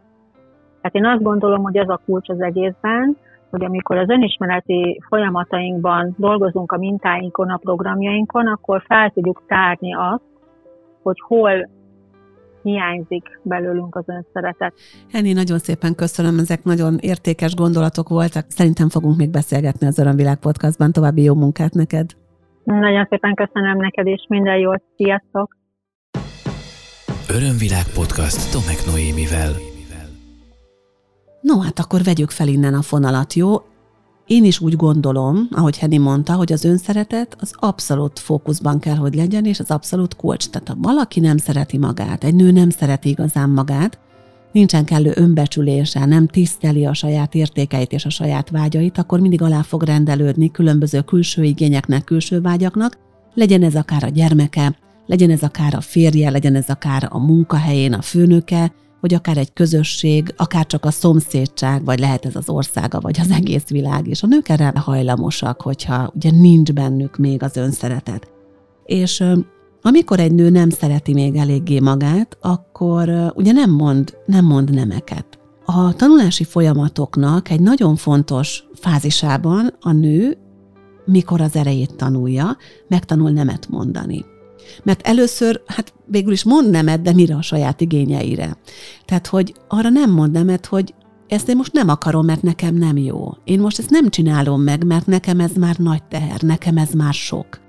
Hát 0.83 0.95
én 0.95 1.07
azt 1.07 1.23
gondolom, 1.23 1.63
hogy 1.63 1.77
ez 1.77 1.89
a 1.89 2.01
kulcs 2.05 2.29
az 2.29 2.41
egészben, 2.41 3.17
hogy 3.51 3.65
amikor 3.65 3.97
az 3.97 4.09
önismereti 4.09 5.01
folyamatainkban 5.09 6.15
dolgozunk 6.19 6.73
a 6.73 6.79
mintáinkon, 6.79 7.51
a 7.51 7.57
programjainkon, 7.57 8.47
akkor 8.47 8.83
fel 8.87 9.11
tudjuk 9.11 9.43
tárni 9.47 9.95
azt, 9.95 10.23
hogy 11.03 11.21
hol 11.21 11.69
hiányzik 12.63 13.41
belőlünk 13.43 13.97
az 13.97 14.05
önszeretet. 14.07 14.75
Henni, 15.13 15.33
nagyon 15.33 15.59
szépen 15.59 15.95
köszönöm, 15.95 16.39
ezek 16.39 16.65
nagyon 16.65 16.97
értékes 17.01 17.55
gondolatok 17.55 18.09
voltak. 18.09 18.45
Szerintem 18.49 18.89
fogunk 18.89 19.17
még 19.17 19.31
beszélgetni 19.31 19.87
az 19.87 19.99
Örömvilág 19.99 20.39
podcastban. 20.39 20.93
További 20.93 21.23
jó 21.23 21.35
munkát 21.35 21.73
neked! 21.73 22.22
Nagyon 22.65 23.07
szépen 23.11 23.35
köszönöm 23.35 23.77
neked, 23.77 24.07
és 24.07 24.25
minden 24.29 24.59
jót. 24.59 24.83
Sziasztok! 24.97 25.57
Örömvilág 27.29 27.85
podcast 27.95 28.53
Tomek 28.53 28.87
Noémivel. 28.87 29.53
No, 31.41 31.61
hát 31.61 31.79
akkor 31.79 32.01
vegyük 32.03 32.31
fel 32.31 32.49
innen 32.49 32.75
a 32.75 32.83
fonalat, 32.83 33.33
jó? 33.35 33.57
Én 34.27 34.45
is 34.45 34.61
úgy 34.61 34.77
gondolom, 34.77 35.49
ahogy 35.51 35.79
Henny 35.79 36.01
mondta, 36.01 36.33
hogy 36.33 36.53
az 36.53 36.65
önszeretet 36.65 37.37
az 37.41 37.55
abszolút 37.59 38.19
fókuszban 38.19 38.79
kell, 38.79 38.97
hogy 38.97 39.15
legyen, 39.15 39.45
és 39.45 39.61
az 39.61 39.71
abszolút 39.71 40.17
kulcs. 40.17 40.49
Tehát 40.51 40.69
ha 40.69 40.75
valaki 40.79 41.21
nem 41.21 41.37
szereti 41.37 41.79
magát, 41.79 42.25
egy 42.25 42.35
nő 42.35 42.51
nem 42.51 42.71
szereti 42.71 43.09
igazán 43.09 43.51
magát, 43.51 43.99
nincsen 44.53 44.85
kellő 44.85 45.13
önbecsülése, 45.15 46.05
nem 46.05 46.27
tiszteli 46.27 46.87
a 46.87 46.95
saját 46.95 47.35
értékeit 47.35 47.93
és 47.93 48.05
a 48.05 48.11
saját 48.11 48.51
vágyait, 48.51 48.99
akkor 48.99 49.21
mindig 49.21 49.43
alá 49.43 49.63
fog 49.63 49.83
rendelődni 49.83 50.51
különböző 50.51 51.01
külső 51.01 51.43
igényeknek, 51.43 52.05
külső 52.05 52.41
vágyaknak, 52.41 52.99
legyen 53.35 53.63
ez 53.63 53.75
akár 53.75 54.05
a 54.05 54.09
gyermeke, 54.09 54.77
legyen 55.07 55.31
ez 55.31 55.43
akár 55.43 55.75
a 55.75 55.81
férje, 55.81 56.31
legyen 56.31 56.55
ez 56.55 56.69
akár 56.69 57.09
a 57.11 57.19
munkahelyén 57.19 57.93
a 57.93 58.03
főnöke, 58.03 58.73
vagy 59.01 59.15
akár 59.15 59.37
egy 59.37 59.53
közösség, 59.53 60.35
akár 60.37 60.67
csak 60.67 60.85
a 60.85 60.91
szomszédság, 60.91 61.85
vagy 61.85 61.99
lehet 61.99 62.25
ez 62.27 62.37
az 62.37 62.49
országa, 62.49 63.01
vagy 63.01 63.21
az 63.21 63.31
egész 63.31 63.69
világ, 63.69 64.07
és 64.07 64.23
a 64.23 64.27
nők 64.27 64.49
erre 64.49 64.73
hajlamosak, 64.75 65.61
hogyha 65.61 66.13
ugye 66.15 66.31
nincs 66.31 66.73
bennük 66.73 67.17
még 67.17 67.43
az 67.43 67.57
önszeretet. 67.57 68.31
És 68.85 69.25
amikor 69.83 70.21
egy 70.21 70.33
nő 70.35 70.51
nem 70.51 70.71
szereti 70.71 71.13
még 71.13 71.37
eléggé 71.37 71.81
magát, 71.81 72.37
akkor 72.41 73.33
ugye 73.35 73.53
nem 73.53 73.71
mond, 73.71 74.17
nem 74.27 74.45
mond 74.45 74.75
nemeket. 74.75 75.27
A 75.65 75.93
tanulási 75.93 76.45
folyamatoknak 76.45 77.51
egy 77.51 77.61
nagyon 77.61 77.97
fontos 77.97 78.65
fázisában 78.75 79.75
a 79.81 79.93
nő, 79.93 80.39
mikor 81.05 81.41
az 81.41 81.57
erejét 81.57 81.95
tanulja, 81.97 82.57
megtanul 82.89 83.31
nemet 83.31 83.69
mondani. 83.69 84.25
Mert 84.83 85.07
először, 85.07 85.63
hát 85.67 85.93
végül 86.07 86.33
is 86.33 86.45
mond 86.45 86.71
nemet, 86.71 87.03
de 87.03 87.13
mire 87.13 87.35
a 87.35 87.43
saját 87.43 87.81
igényeire. 87.81 88.57
Tehát, 89.05 89.27
hogy 89.27 89.55
arra 89.69 89.89
nem 89.89 90.11
mond 90.11 90.33
nemet, 90.33 90.67
hogy 90.67 90.95
ezt 91.29 91.49
én 91.49 91.57
most 91.57 91.73
nem 91.73 91.89
akarom, 91.89 92.25
mert 92.25 92.43
nekem 92.43 92.75
nem 92.75 92.97
jó. 92.97 93.29
Én 93.45 93.61
most 93.61 93.79
ezt 93.79 93.91
nem 93.91 94.09
csinálom 94.09 94.63
meg, 94.63 94.85
mert 94.85 95.07
nekem 95.07 95.41
ez 95.41 95.53
már 95.53 95.77
nagy 95.77 96.03
teher, 96.03 96.41
nekem 96.41 96.77
ez 96.77 96.91
már 96.93 97.15
sok. 97.15 97.61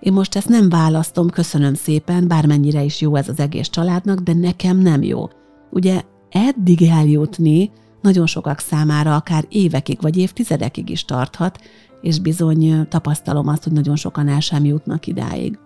Én 0.00 0.12
most 0.12 0.36
ezt 0.36 0.48
nem 0.48 0.68
választom, 0.68 1.30
köszönöm 1.30 1.74
szépen, 1.74 2.28
bármennyire 2.28 2.82
is 2.82 3.00
jó 3.00 3.16
ez 3.16 3.28
az 3.28 3.38
egész 3.38 3.68
családnak, 3.68 4.18
de 4.18 4.34
nekem 4.34 4.78
nem 4.78 5.02
jó. 5.02 5.28
Ugye 5.70 6.02
eddig 6.30 6.82
eljutni 6.82 7.70
nagyon 8.02 8.26
sokak 8.26 8.58
számára 8.58 9.14
akár 9.14 9.44
évekig 9.48 10.00
vagy 10.00 10.16
évtizedekig 10.16 10.90
is 10.90 11.04
tarthat, 11.04 11.58
és 12.00 12.18
bizony 12.18 12.88
tapasztalom 12.88 13.48
azt, 13.48 13.64
hogy 13.64 13.72
nagyon 13.72 13.96
sokan 13.96 14.28
el 14.28 14.40
sem 14.40 14.64
jutnak 14.64 15.06
idáig. 15.06 15.58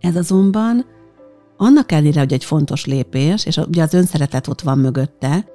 Ez 0.00 0.16
azonban 0.16 0.84
annak 1.56 1.92
ellenére, 1.92 2.20
hogy 2.20 2.32
egy 2.32 2.44
fontos 2.44 2.86
lépés, 2.86 3.46
és 3.46 3.56
ugye 3.56 3.82
az 3.82 3.94
önszeretet 3.94 4.48
ott 4.48 4.60
van 4.60 4.78
mögötte, 4.78 5.46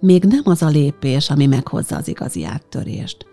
még 0.00 0.24
nem 0.24 0.42
az 0.44 0.62
a 0.62 0.68
lépés, 0.68 1.30
ami 1.30 1.46
meghozza 1.46 1.96
az 1.96 2.08
igazi 2.08 2.44
áttörést. 2.44 3.26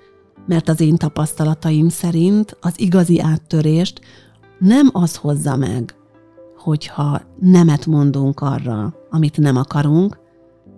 Mert 0.50 0.70
az 0.70 0.82
én 0.82 0.96
tapasztalataim 0.96 1.90
szerint 1.90 2.58
az 2.62 2.80
igazi 2.80 3.22
áttörést 3.22 4.02
nem 4.60 4.90
az 4.92 5.16
hozza 5.16 5.56
meg, 5.56 5.96
hogyha 6.58 7.22
nemet 7.40 7.86
mondunk 7.86 8.40
arra, 8.40 8.94
amit 9.10 9.38
nem 9.38 9.56
akarunk, 9.56 10.20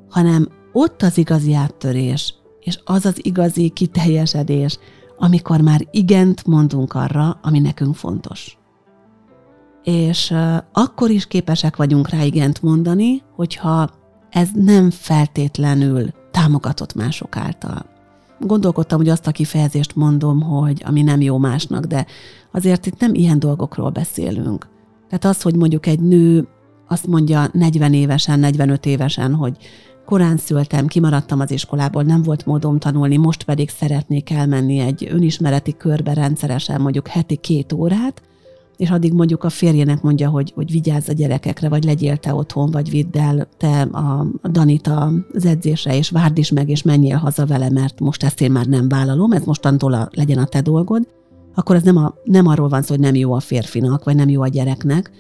hanem 0.10 0.48
ott 0.74 1.02
az 1.02 1.18
igazi 1.18 1.54
áttörés, 1.54 2.36
és 2.60 2.80
az 2.84 3.06
az 3.06 3.26
igazi 3.26 3.70
kiteljesedés, 3.70 4.80
amikor 5.18 5.62
már 5.62 5.88
igent 5.92 6.46
mondunk 6.46 6.94
arra, 6.94 7.40
ami 7.42 7.60
nekünk 7.60 7.96
fontos 7.96 8.60
és 9.84 10.34
akkor 10.72 11.10
is 11.10 11.28
képesek 11.28 11.76
vagyunk 11.76 12.10
rá 12.10 12.24
igent 12.24 12.62
mondani, 12.62 13.24
hogyha 13.36 13.90
ez 14.30 14.50
nem 14.54 14.90
feltétlenül 14.90 16.10
támogatott 16.32 16.94
mások 16.94 17.38
által. 17.38 17.91
Gondolkodtam, 18.46 18.98
hogy 18.98 19.10
azt 19.10 19.28
a 19.28 19.32
kifejezést 19.32 19.96
mondom, 19.96 20.42
hogy 20.42 20.82
ami 20.86 21.02
nem 21.02 21.22
jó 21.22 21.38
másnak, 21.38 21.86
de 21.86 22.06
azért 22.52 22.86
itt 22.86 23.00
nem 23.00 23.14
ilyen 23.14 23.40
dolgokról 23.40 23.90
beszélünk. 23.90 24.68
Tehát 25.08 25.26
az, 25.26 25.42
hogy 25.42 25.56
mondjuk 25.56 25.86
egy 25.86 26.00
nő 26.00 26.48
azt 26.88 27.08
mondja 27.08 27.50
40 27.54 27.94
évesen, 27.94 28.40
45 28.40 28.86
évesen, 28.86 29.34
hogy 29.36 29.58
korán 30.06 30.38
szültem, 30.38 30.88
kimaradtam 30.88 31.40
az 31.40 31.52
iskolából, 31.52 32.04
nem 32.04 32.22
volt 32.22 32.46
módom 32.46 32.80
tanulni, 32.80 33.18
most 33.18 33.44
pedig 33.44 33.70
szeretnék 33.70 34.30
elmenni 34.30 34.80
egy 34.80 35.08
önismereti 35.12 35.78
körbe 35.78 36.14
rendszeresen, 36.14 36.82
mondjuk 36.82 37.08
heti 37.08 37.36
két 37.36 37.74
órát, 37.74 38.22
és 38.78 38.90
addig 38.90 39.14
mondjuk 39.14 39.44
a 39.44 39.50
férjének 39.50 40.02
mondja, 40.02 40.30
hogy, 40.30 40.52
hogy 40.56 40.72
vigyázz 40.72 41.10
a 41.10 41.14
gyerekekre, 41.14 41.70
vagy 41.70 41.84
legyél 41.84 42.18
te 42.18 42.34
otthon, 42.34 42.72
vagy 42.72 42.90
vidd 42.90 43.18
el 43.18 43.48
te 43.58 43.82
a, 43.82 44.28
Danit 44.52 44.88
az 45.34 45.46
edzésre, 45.46 45.98
és 45.98 46.10
várd 46.10 46.38
is 46.38 46.52
meg, 46.52 46.70
és 46.70 46.82
menjél 46.82 47.18
haza 47.18 47.46
vele, 47.46 47.70
mert 47.70 48.00
most 48.00 48.24
ezt 48.24 48.42
én 48.42 48.52
már 48.52 48.66
nem 48.66 48.88
vállalom, 48.88 49.32
ez 49.32 49.44
mostantól 49.44 49.94
a, 49.94 50.10
legyen 50.12 50.38
a 50.38 50.46
te 50.46 50.62
dolgod, 50.62 51.08
akkor 51.56 51.76
ez 51.76 51.84
nem, 51.84 51.98
a, 51.98 52.14
nem 52.24 52.48
arról 52.48 52.70
van 52.70 52.82
szó, 52.82 52.94
hogy 52.94 53.04
nem 53.04 53.16
jó 53.16 53.34
a 53.34 53.40
férfinak, 53.40 54.04
vagy 54.04 54.16
nem 54.16 54.30
jó 54.30 54.42
a 54.42 54.48
gyereknek, 54.48 55.12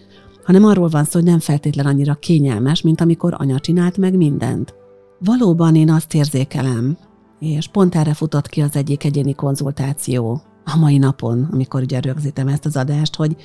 hanem 0.44 0.66
arról 0.66 0.88
van 0.88 1.04
szó, 1.04 1.20
hogy 1.20 1.30
nem 1.30 1.40
feltétlen 1.40 1.86
annyira 1.86 2.14
kényelmes, 2.14 2.82
mint 2.82 3.02
amikor 3.02 3.36
anya 3.38 3.60
csinált 3.60 3.98
meg 3.98 4.18
mindent. 4.18 4.76
Valóban 5.20 5.76
én 5.76 5.90
azt 5.90 6.14
érzékelem, 6.14 6.98
és 7.40 7.68
pont 7.68 7.96
erre 7.96 8.14
futott 8.14 8.48
ki 8.48 8.62
az 8.62 8.76
egyik 8.76 9.04
egyéni 9.04 9.34
konzultáció, 9.34 10.42
a 10.65 10.78
mai 10.78 10.97
napon, 10.97 11.47
amikor 11.52 11.82
ugye 11.82 12.00
rögzítem 12.00 12.47
ezt 12.47 12.65
az 12.65 12.76
adást, 12.76 13.15
hogy 13.15 13.36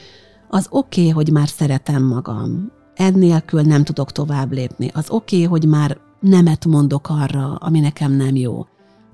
az 0.49 0.67
oké, 0.71 1.01
okay, 1.01 1.13
hogy 1.13 1.33
már 1.33 1.49
szeretem 1.49 2.03
magam, 2.03 2.73
ennélkül 2.95 3.63
nem 3.63 3.85
tudok 3.85 4.13
tovább 4.13 4.53
lépni. 4.53 4.91
Az 4.95 5.11
oké, 5.11 5.37
okay, 5.37 5.49
hogy 5.49 5.69
már 5.69 5.99
nemet 6.21 6.65
mondok 6.65 7.09
arra, 7.09 7.55
ami 7.55 7.81
nekem 7.81 8.13
nem 8.13 8.37
jó. 8.37 8.67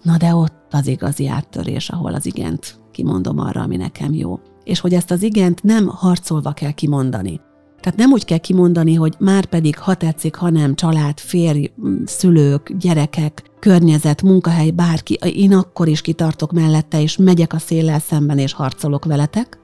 Na 0.02 0.16
de 0.16 0.34
ott 0.34 0.66
az 0.70 0.86
igazi 0.86 1.28
áttörés, 1.28 1.88
ahol 1.88 2.14
az 2.14 2.26
igent 2.26 2.80
kimondom 2.92 3.38
arra, 3.38 3.60
ami 3.60 3.76
nekem 3.76 4.12
jó. 4.12 4.40
És 4.64 4.80
hogy 4.80 4.94
ezt 4.94 5.10
az 5.10 5.22
igent 5.22 5.62
nem 5.62 5.86
harcolva 5.86 6.52
kell 6.52 6.70
kimondani. 6.70 7.40
Tehát 7.80 7.98
nem 7.98 8.12
úgy 8.12 8.24
kell 8.24 8.38
kimondani, 8.38 8.94
hogy 8.94 9.14
már 9.18 9.44
pedig 9.44 9.78
ha 9.78 9.94
tetszik, 9.94 10.34
ha 10.34 10.74
család, 10.74 11.18
férj, 11.18 11.72
szülők, 12.04 12.72
gyerekek, 12.78 13.50
környezet, 13.62 14.22
munkahely, 14.22 14.70
bárki, 14.70 15.14
én 15.14 15.54
akkor 15.54 15.88
is 15.88 16.00
kitartok 16.00 16.52
mellette, 16.52 17.00
és 17.00 17.16
megyek 17.16 17.52
a 17.52 17.58
széllel 17.58 17.98
szemben, 17.98 18.38
és 18.38 18.52
harcolok 18.52 19.04
veletek, 19.04 19.58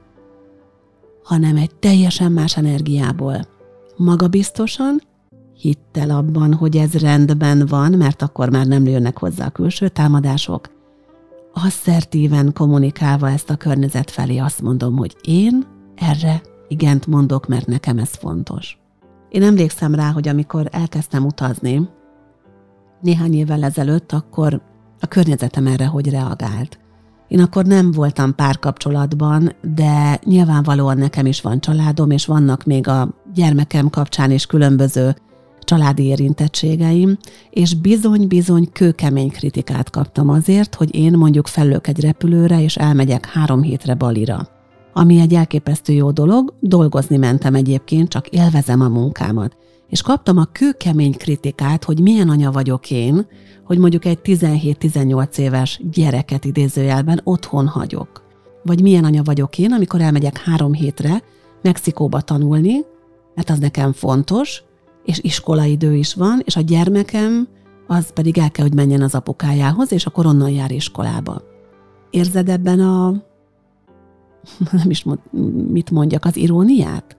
hanem 1.23 1.55
egy 1.55 1.75
teljesen 1.75 2.31
más 2.31 2.57
energiából. 2.57 3.47
Magabiztosan, 3.97 5.01
hittel 5.53 6.09
abban, 6.09 6.53
hogy 6.53 6.77
ez 6.77 6.93
rendben 6.93 7.65
van, 7.65 7.91
mert 7.91 8.21
akkor 8.21 8.49
már 8.49 8.67
nem 8.67 8.85
jönnek 8.85 9.17
hozzá 9.19 9.45
a 9.45 9.49
külső 9.49 9.87
támadások, 9.87 10.69
asszertíven 11.53 12.53
kommunikálva 12.53 13.29
ezt 13.29 13.49
a 13.49 13.55
környezet 13.55 14.11
felé 14.11 14.37
azt 14.37 14.61
mondom, 14.61 14.97
hogy 14.97 15.15
én 15.21 15.65
erre 15.95 16.41
igent 16.67 17.07
mondok, 17.07 17.47
mert 17.47 17.67
nekem 17.67 17.97
ez 17.97 18.15
fontos. 18.15 18.77
Én 19.29 19.43
emlékszem 19.43 19.95
rá, 19.95 20.11
hogy 20.11 20.27
amikor 20.27 20.67
elkezdtem 20.71 21.25
utazni, 21.25 21.89
néhány 23.01 23.33
évvel 23.33 23.63
ezelőtt, 23.63 24.11
akkor 24.11 24.61
a 24.99 25.07
környezetem 25.07 25.67
erre 25.67 25.85
hogy 25.85 26.09
reagált. 26.09 26.79
Én 27.27 27.39
akkor 27.39 27.65
nem 27.65 27.91
voltam 27.91 28.35
párkapcsolatban, 28.35 29.55
de 29.75 30.19
nyilvánvalóan 30.23 30.97
nekem 30.97 31.25
is 31.25 31.41
van 31.41 31.59
családom, 31.59 32.11
és 32.11 32.25
vannak 32.25 32.63
még 32.63 32.87
a 32.87 33.09
gyermekem 33.33 33.89
kapcsán 33.89 34.31
is 34.31 34.45
különböző 34.45 35.15
családi 35.59 36.03
érintettségeim, 36.03 37.17
és 37.49 37.73
bizony-bizony 37.73 38.69
kőkemény 38.73 39.31
kritikát 39.31 39.89
kaptam 39.89 40.29
azért, 40.29 40.75
hogy 40.75 40.95
én 40.95 41.17
mondjuk 41.17 41.47
fellök 41.47 41.87
egy 41.87 41.99
repülőre, 41.99 42.61
és 42.61 42.77
elmegyek 42.77 43.25
három 43.25 43.61
hétre 43.61 43.93
Balira 43.93 44.47
ami 44.93 45.19
egy 45.19 45.33
elképesztő 45.33 45.93
jó 45.93 46.11
dolog, 46.11 46.53
dolgozni 46.59 47.17
mentem 47.17 47.55
egyébként, 47.55 48.09
csak 48.09 48.27
élvezem 48.27 48.81
a 48.81 48.87
munkámat. 48.87 49.57
És 49.89 50.01
kaptam 50.01 50.37
a 50.37 50.45
kőkemény 50.51 51.17
kritikát, 51.17 51.83
hogy 51.83 52.01
milyen 52.01 52.29
anya 52.29 52.51
vagyok 52.51 52.91
én, 52.91 53.27
hogy 53.63 53.77
mondjuk 53.77 54.05
egy 54.05 54.19
17-18 54.23 55.37
éves 55.37 55.81
gyereket 55.91 56.45
idézőjelben 56.45 57.21
otthon 57.23 57.67
hagyok. 57.67 58.23
Vagy 58.63 58.81
milyen 58.81 59.03
anya 59.03 59.23
vagyok 59.23 59.57
én, 59.57 59.71
amikor 59.71 60.01
elmegyek 60.01 60.37
három 60.37 60.73
hétre 60.73 61.23
Mexikóba 61.61 62.21
tanulni, 62.21 62.85
mert 63.35 63.49
az 63.49 63.59
nekem 63.59 63.91
fontos, 63.91 64.63
és 65.05 65.19
iskolaidő 65.21 65.95
is 65.95 66.13
van, 66.13 66.41
és 66.43 66.55
a 66.55 66.61
gyermekem 66.61 67.47
az 67.87 68.13
pedig 68.13 68.37
el 68.37 68.51
kell, 68.51 68.65
hogy 68.65 68.75
menjen 68.75 69.01
az 69.01 69.15
apukájához, 69.15 69.91
és 69.91 70.05
akkor 70.05 70.25
onnan 70.25 70.49
jár 70.49 70.71
iskolába. 70.71 71.41
Érzed 72.09 72.49
ebben 72.49 72.79
a 72.79 73.13
nem 74.71 74.89
is 74.89 75.05
mit 75.67 75.91
mondjak, 75.91 76.25
az 76.25 76.35
iróniát? 76.35 77.17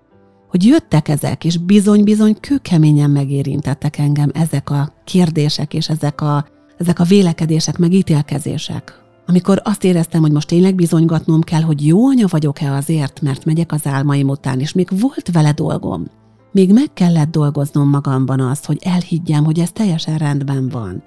Hogy 0.51 0.65
jöttek 0.65 1.09
ezek, 1.09 1.45
és 1.45 1.57
bizony-bizony 1.57 2.37
kőkeményen 2.41 3.11
megérintettek 3.11 3.99
engem 3.99 4.31
ezek 4.35 4.71
a 4.71 4.93
kérdések, 5.05 5.75
és 5.75 5.89
ezek 5.89 6.21
a, 6.21 6.47
ezek 6.79 6.99
a 6.99 7.05
vélekedések, 7.05 7.79
meg 7.79 7.93
ítélkezések. 7.93 9.03
Amikor 9.27 9.61
azt 9.65 9.85
éreztem, 9.85 10.21
hogy 10.21 10.33
most 10.33 10.49
tényleg 10.49 10.75
bizonygatnom 10.75 11.41
kell, 11.41 11.63
hogy 11.63 11.87
jó 11.87 12.07
anya 12.07 12.27
vagyok-e 12.29 12.73
azért, 12.73 13.21
mert 13.21 13.45
megyek 13.45 13.73
az 13.73 13.87
álmaim 13.87 14.29
után, 14.29 14.61
és 14.61 14.73
még 14.73 14.89
volt 15.01 15.31
vele 15.33 15.53
dolgom. 15.53 16.07
Még 16.53 16.73
meg 16.73 16.93
kellett 16.95 17.31
dolgoznom 17.31 17.89
magamban 17.89 18.41
azt, 18.41 18.67
hogy 18.67 18.79
elhiggyem, 18.81 19.45
hogy 19.45 19.59
ez 19.59 19.73
teljesen 19.73 20.19
rendben 20.19 20.69
van 20.69 21.03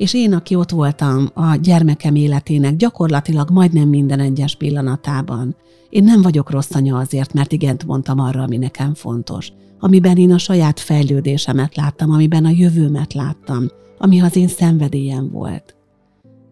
és 0.00 0.14
én, 0.14 0.34
aki 0.34 0.54
ott 0.54 0.70
voltam 0.70 1.28
a 1.34 1.54
gyermekem 1.54 2.14
életének 2.14 2.76
gyakorlatilag 2.76 3.50
majdnem 3.50 3.88
minden 3.88 4.20
egyes 4.20 4.56
pillanatában, 4.56 5.56
én 5.90 6.04
nem 6.04 6.22
vagyok 6.22 6.50
rossz 6.50 6.74
anya 6.74 6.96
azért, 6.98 7.32
mert 7.32 7.52
igent 7.52 7.86
mondtam 7.86 8.18
arra, 8.18 8.42
ami 8.42 8.56
nekem 8.56 8.94
fontos. 8.94 9.52
amiben 9.78 10.16
én 10.16 10.32
a 10.32 10.38
saját 10.38 10.80
fejlődésemet 10.80 11.76
láttam, 11.76 12.10
amiben 12.10 12.44
a 12.44 12.50
jövőmet 12.50 13.12
láttam, 13.12 13.66
ami 13.98 14.20
az 14.20 14.36
én 14.36 14.48
szenvedélyem 14.48 15.30
volt. 15.30 15.76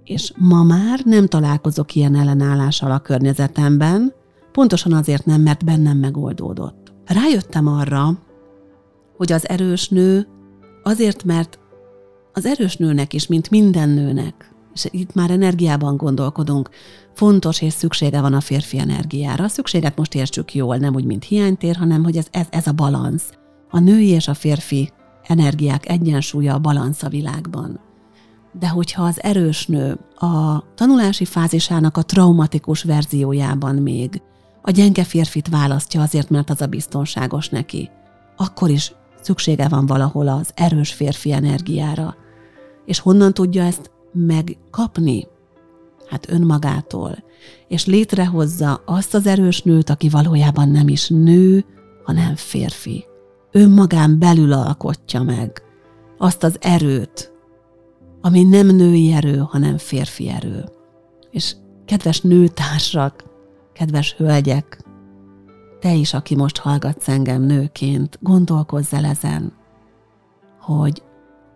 És 0.04 0.32
ma 0.36 0.62
már 0.62 1.00
nem 1.04 1.26
találkozok 1.26 1.94
ilyen 1.94 2.14
ellenállással 2.14 2.90
a 2.90 2.98
környezetemben, 2.98 4.12
pontosan 4.52 4.92
azért 4.92 5.24
nem, 5.24 5.40
mert 5.40 5.64
bennem 5.64 5.96
megoldódott. 5.96 6.92
Rájöttem 7.06 7.66
arra, 7.66 8.18
hogy 9.16 9.32
az 9.32 9.48
erős 9.48 9.88
nő 9.88 10.26
azért, 10.82 11.24
mert 11.24 11.57
az 12.38 12.46
erős 12.46 12.76
nőnek 12.76 13.12
is, 13.12 13.26
mint 13.26 13.50
minden 13.50 13.88
nőnek, 13.88 14.50
és 14.74 14.86
itt 14.90 15.14
már 15.14 15.30
energiában 15.30 15.96
gondolkodunk, 15.96 16.70
fontos 17.14 17.62
és 17.62 17.72
szüksége 17.72 18.20
van 18.20 18.34
a 18.34 18.40
férfi 18.40 18.78
energiára. 18.78 19.44
A 19.44 19.48
szükséget 19.48 19.96
most 19.96 20.14
értsük 20.14 20.54
jól, 20.54 20.76
nem 20.76 20.94
úgy, 20.94 21.04
mint 21.04 21.24
hiánytér, 21.24 21.76
hanem 21.76 22.04
hogy 22.04 22.16
ez, 22.16 22.26
ez, 22.30 22.46
ez 22.50 22.66
a 22.66 22.72
balansz. 22.72 23.30
A 23.70 23.78
női 23.78 24.08
és 24.08 24.28
a 24.28 24.34
férfi 24.34 24.90
energiák 25.22 25.88
egyensúlya 25.88 26.54
a 26.54 26.58
balansz 26.58 27.02
a 27.02 27.08
világban. 27.08 27.80
De 28.58 28.68
hogyha 28.68 29.02
az 29.02 29.22
erős 29.22 29.66
nő 29.66 29.98
a 30.16 30.64
tanulási 30.74 31.24
fázisának 31.24 31.96
a 31.96 32.02
traumatikus 32.02 32.82
verziójában 32.82 33.74
még 33.74 34.22
a 34.62 34.70
gyenge 34.70 35.04
férfit 35.04 35.48
választja 35.48 36.02
azért, 36.02 36.30
mert 36.30 36.50
az 36.50 36.60
a 36.60 36.66
biztonságos 36.66 37.48
neki, 37.48 37.90
akkor 38.36 38.70
is 38.70 38.92
szüksége 39.20 39.68
van 39.68 39.86
valahol 39.86 40.28
az 40.28 40.50
erős 40.54 40.92
férfi 40.92 41.32
energiára. 41.32 42.16
És 42.88 42.98
honnan 42.98 43.34
tudja 43.34 43.62
ezt 43.62 43.90
megkapni? 44.12 45.26
Hát 46.06 46.30
önmagától. 46.30 47.24
És 47.66 47.86
létrehozza 47.86 48.82
azt 48.84 49.14
az 49.14 49.26
erős 49.26 49.62
nőt, 49.62 49.90
aki 49.90 50.08
valójában 50.08 50.68
nem 50.68 50.88
is 50.88 51.08
nő, 51.08 51.64
hanem 52.04 52.34
férfi. 52.36 53.04
Önmagán 53.50 54.18
belül 54.18 54.52
alkotja 54.52 55.22
meg 55.22 55.62
azt 56.18 56.42
az 56.42 56.56
erőt, 56.60 57.32
ami 58.20 58.42
nem 58.42 58.66
női 58.66 59.12
erő, 59.12 59.36
hanem 59.36 59.78
férfi 59.78 60.28
erő. 60.28 60.64
És 61.30 61.54
kedves 61.84 62.20
nőtársak, 62.20 63.24
kedves 63.72 64.14
hölgyek, 64.14 64.84
te 65.80 65.94
is, 65.94 66.14
aki 66.14 66.36
most 66.36 66.58
hallgatsz 66.58 67.08
engem 67.08 67.42
nőként, 67.42 68.18
gondolkozz 68.20 68.94
el 68.94 69.04
ezen, 69.04 69.52
hogy 70.60 71.02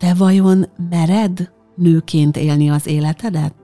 te 0.02 0.14
vajon 0.14 0.66
mered 0.90 1.52
nőként 1.76 2.36
élni 2.36 2.70
az 2.70 2.86
életedet? 2.86 3.54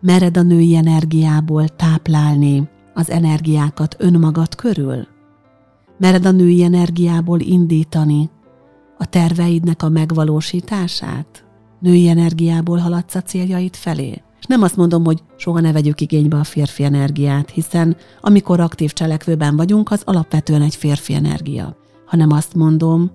Mered 0.00 0.36
a 0.36 0.42
női 0.42 0.76
energiából 0.76 1.68
táplálni 1.68 2.68
az 2.94 3.10
energiákat 3.10 3.96
önmagad 3.98 4.54
körül? 4.54 5.06
Mered 5.98 6.26
a 6.26 6.30
női 6.30 6.62
energiából 6.62 7.40
indítani 7.40 8.30
a 8.98 9.06
terveidnek 9.06 9.82
a 9.82 9.88
megvalósítását? 9.88 11.44
Női 11.80 12.08
energiából 12.08 12.78
haladsz 12.78 13.14
a 13.14 13.22
céljaid 13.22 13.74
felé? 13.76 14.22
És 14.40 14.46
nem 14.46 14.62
azt 14.62 14.76
mondom, 14.76 15.04
hogy 15.04 15.22
soha 15.36 15.60
ne 15.60 15.72
vegyük 15.72 16.00
igénybe 16.00 16.36
a 16.36 16.44
férfi 16.44 16.84
energiát, 16.84 17.50
hiszen 17.50 17.96
amikor 18.20 18.60
aktív 18.60 18.92
cselekvőben 18.92 19.56
vagyunk, 19.56 19.90
az 19.90 20.02
alapvetően 20.04 20.62
egy 20.62 20.76
férfi 20.76 21.14
energia. 21.14 21.76
Hanem 22.06 22.30
azt 22.30 22.54
mondom, 22.54 23.10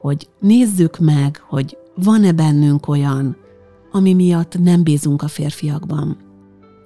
hogy 0.00 0.28
nézzük 0.40 0.98
meg, 0.98 1.42
hogy 1.48 1.78
van-e 1.94 2.32
bennünk 2.32 2.88
olyan, 2.88 3.36
ami 3.92 4.14
miatt 4.14 4.58
nem 4.58 4.82
bízunk 4.82 5.22
a 5.22 5.28
férfiakban. 5.28 6.16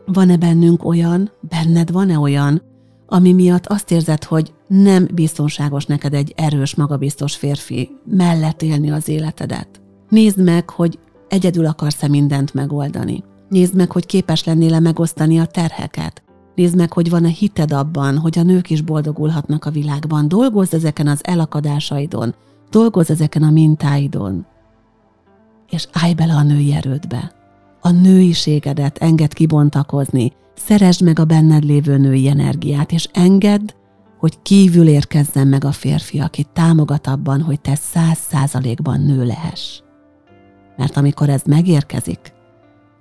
Van-e 0.07 0.37
bennünk 0.37 0.85
olyan, 0.85 1.31
benned 1.41 1.91
van-e 1.91 2.19
olyan, 2.19 2.63
ami 3.07 3.33
miatt 3.33 3.67
azt 3.67 3.91
érzed, 3.91 4.25
hogy 4.25 4.53
nem 4.67 5.09
biztonságos 5.15 5.87
neked 5.87 6.15
egy 6.15 6.33
erős, 6.37 6.75
magabiztos 6.75 7.37
férfi 7.37 7.91
mellett 8.05 8.63
élni 8.63 8.91
az 8.91 9.09
életedet. 9.09 9.81
Nézd 10.09 10.43
meg, 10.43 10.71
hogy 10.71 10.99
egyedül 11.29 11.67
akarsz-e 11.67 12.09
mindent 12.09 12.55
megoldani. 12.55 13.25
Nézd 13.49 13.75
meg, 13.75 13.93
hogy 13.93 14.07
képes 14.07 14.45
lennél-e 14.45 14.81
megosztani 14.81 15.39
a 15.39 15.47
terheket. 15.47 16.23
Nézd 16.55 16.77
meg, 16.77 16.93
hogy 16.93 17.11
van-e 17.11 17.29
hited 17.29 17.73
abban, 17.73 18.19
hogy 18.19 18.39
a 18.39 18.43
nők 18.43 18.71
is 18.71 18.81
boldogulhatnak 18.81 19.65
a 19.65 19.71
világban. 19.71 20.29
Dolgozz 20.29 20.75
ezeken 20.75 21.07
az 21.07 21.21
elakadásaidon, 21.23 22.35
dolgozz 22.73 23.11
ezeken 23.11 23.43
a 23.43 23.51
mintáidon, 23.51 24.47
és 25.69 25.89
állj 25.93 26.15
bele 26.15 26.35
a 26.35 26.43
női 26.43 26.73
erődbe. 26.73 27.33
A 27.81 27.91
nőiségedet 27.91 28.99
enged 28.99 29.33
kibontakozni, 29.33 30.33
szeresd 30.55 31.03
meg 31.03 31.19
a 31.19 31.25
benned 31.25 31.65
lévő 31.65 31.97
női 31.97 32.29
energiát, 32.29 32.93
és 32.93 33.09
engedd, 33.13 33.73
hogy 34.19 34.43
kívül 34.43 34.89
érkezzen 34.89 35.47
meg 35.47 35.65
a 35.65 35.73
férfi, 35.73 36.21
aki 36.21 36.47
támogat 36.53 37.07
abban, 37.07 37.41
hogy 37.41 37.61
te 37.61 37.75
száz 37.75 38.19
százalékban 38.19 39.01
nő 39.01 39.25
lehess. 39.25 39.81
Mert 40.77 40.97
amikor 40.97 41.29
ez 41.29 41.43
megérkezik, 41.47 42.33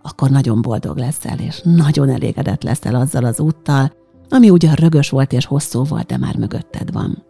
akkor 0.01 0.29
nagyon 0.29 0.61
boldog 0.61 0.97
leszel, 0.97 1.39
és 1.39 1.61
nagyon 1.63 2.09
elégedett 2.09 2.63
leszel 2.63 2.95
azzal 2.95 3.23
az 3.23 3.39
úttal, 3.39 3.91
ami 4.29 4.49
ugyan 4.49 4.73
rögös 4.73 5.09
volt 5.09 5.33
és 5.33 5.45
hosszú 5.45 5.83
volt, 5.83 6.05
de 6.05 6.17
már 6.17 6.37
mögötted 6.37 6.91
van. 6.91 7.23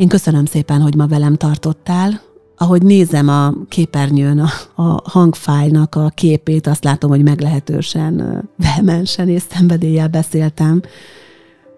Én 0.00 0.08
köszönöm 0.08 0.44
szépen, 0.44 0.80
hogy 0.80 0.94
ma 0.94 1.06
velem 1.06 1.34
tartottál. 1.34 2.20
Ahogy 2.56 2.82
nézem 2.82 3.28
a 3.28 3.52
képernyőn 3.68 4.38
a, 4.38 4.48
a 4.82 5.10
hangfájlnak 5.10 5.94
a 5.94 6.08
képét, 6.14 6.66
azt 6.66 6.84
látom, 6.84 7.10
hogy 7.10 7.22
meglehetősen 7.22 8.44
vehemensen 8.56 9.28
és 9.28 9.42
szenvedéllyel 9.50 10.08
beszéltem. 10.08 10.82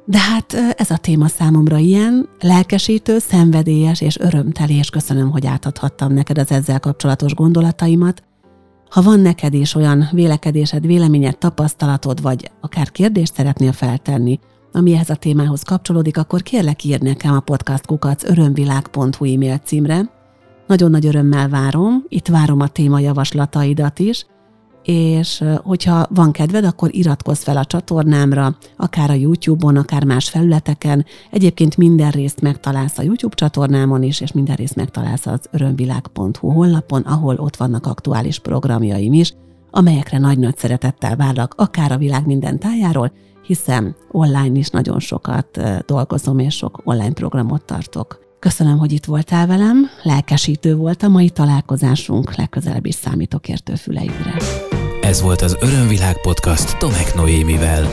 De 0.05 0.19
hát 0.19 0.55
ez 0.77 0.91
a 0.91 0.97
téma 0.97 1.29
számomra 1.29 1.77
ilyen, 1.77 2.29
lelkesítő, 2.41 3.19
szenvedélyes 3.19 4.01
és 4.01 4.19
örömteli, 4.19 4.75
és 4.75 4.91
köszönöm, 4.91 5.31
hogy 5.31 5.47
átadhattam 5.47 6.13
neked 6.13 6.39
az 6.39 6.51
ezzel 6.51 6.81
kapcsolatos 6.81 7.35
gondolataimat. 7.35 8.23
Ha 8.91 9.03
van 9.03 9.21
neked 9.21 9.55
is 9.55 9.75
olyan 9.75 10.09
vélekedésed, 10.13 10.87
véleményed, 10.87 11.39
tapasztalatod, 11.39 12.23
vagy 12.23 12.51
akár 12.61 12.91
kérdést 12.91 13.35
szeretnél 13.35 13.73
feltenni, 13.73 14.39
ami 14.73 14.95
ehhez 14.95 15.11
a 15.11 15.15
témához 15.15 15.63
kapcsolódik, 15.63 16.17
akkor 16.19 16.43
kérlek 16.43 16.85
írd 16.85 17.03
nekem 17.03 17.35
a 17.35 17.41
podcastkukac 17.41 18.25
örömvilág.hu 18.25 19.35
e-mail 19.35 19.57
címre. 19.57 20.11
Nagyon 20.67 20.91
nagy 20.91 21.07
örömmel 21.07 21.49
várom, 21.49 22.05
itt 22.09 22.27
várom 22.27 22.61
a 22.61 22.69
téma 22.69 22.99
javaslataidat 22.99 23.99
is, 23.99 24.27
és 24.83 25.45
hogyha 25.63 26.07
van 26.11 26.33
kedved, 26.33 26.65
akkor 26.65 26.95
iratkozz 26.95 27.43
fel 27.43 27.57
a 27.57 27.65
csatornámra, 27.65 28.57
akár 28.77 29.11
a 29.11 29.15
YouTube-on, 29.15 29.77
akár 29.77 30.05
más 30.05 30.29
felületeken. 30.29 31.05
Egyébként 31.31 31.77
minden 31.77 32.11
részt 32.11 32.41
megtalálsz 32.41 32.99
a 32.99 33.03
YouTube 33.03 33.35
csatornámon 33.35 34.03
is, 34.03 34.21
és 34.21 34.33
minden 34.33 34.57
részt 34.57 34.77
megtalálsz 34.77 35.27
az 35.27 35.41
örömvilág.hu 35.51 36.49
honlapon, 36.49 37.03
ahol 37.03 37.37
ott 37.37 37.57
vannak 37.57 37.87
aktuális 37.87 38.39
programjaim 38.39 39.13
is, 39.13 39.35
amelyekre 39.71 40.19
nagy-nagy 40.19 40.57
szeretettel 40.57 41.17
várlak, 41.17 41.55
akár 41.57 41.93
a 41.93 41.97
világ 41.99 42.27
minden 42.27 42.59
tájáról, 42.59 43.13
hiszen 43.43 43.97
online 44.11 44.59
is 44.59 44.69
nagyon 44.69 45.01
sokat 45.01 45.61
dolgozom, 45.87 46.39
és 46.39 46.55
sok 46.55 46.81
online 46.85 47.13
programot 47.13 47.63
tartok. 47.63 48.21
Köszönöm, 48.39 48.79
hogy 48.79 48.93
itt 48.93 49.05
voltál 49.05 49.47
velem, 49.47 49.91
lelkesítő 50.03 50.77
volt 50.77 51.03
a 51.03 51.09
mai 51.09 51.31
találkozásunk, 51.31 52.35
legközelebb 52.35 52.87
is 52.87 52.95
számítok 52.95 53.49
értő 53.49 53.75
füleidre. 53.75 54.37
Ez 55.01 55.23
volt 55.23 55.41
az 55.41 55.57
Örömvilág 55.61 56.21
podcast 56.21 56.79
Tomek 56.79 57.15
Noémivel. 57.15 57.87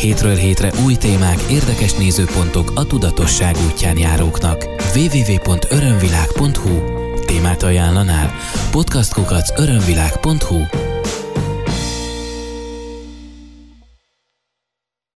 Hétről 0.00 0.34
hétre 0.34 0.70
új 0.84 0.94
témák, 0.94 1.40
érdekes 1.50 1.96
nézőpontok 1.96 2.72
a 2.74 2.86
tudatosság 2.86 3.56
útján 3.70 3.98
járóknak. 3.98 4.64
www.örömvilág.hu 4.94 7.04
Témát 7.26 7.62
ajánlanál? 7.62 8.30
podcastkukac 8.70 9.60
örömvilág.hu 9.60 10.95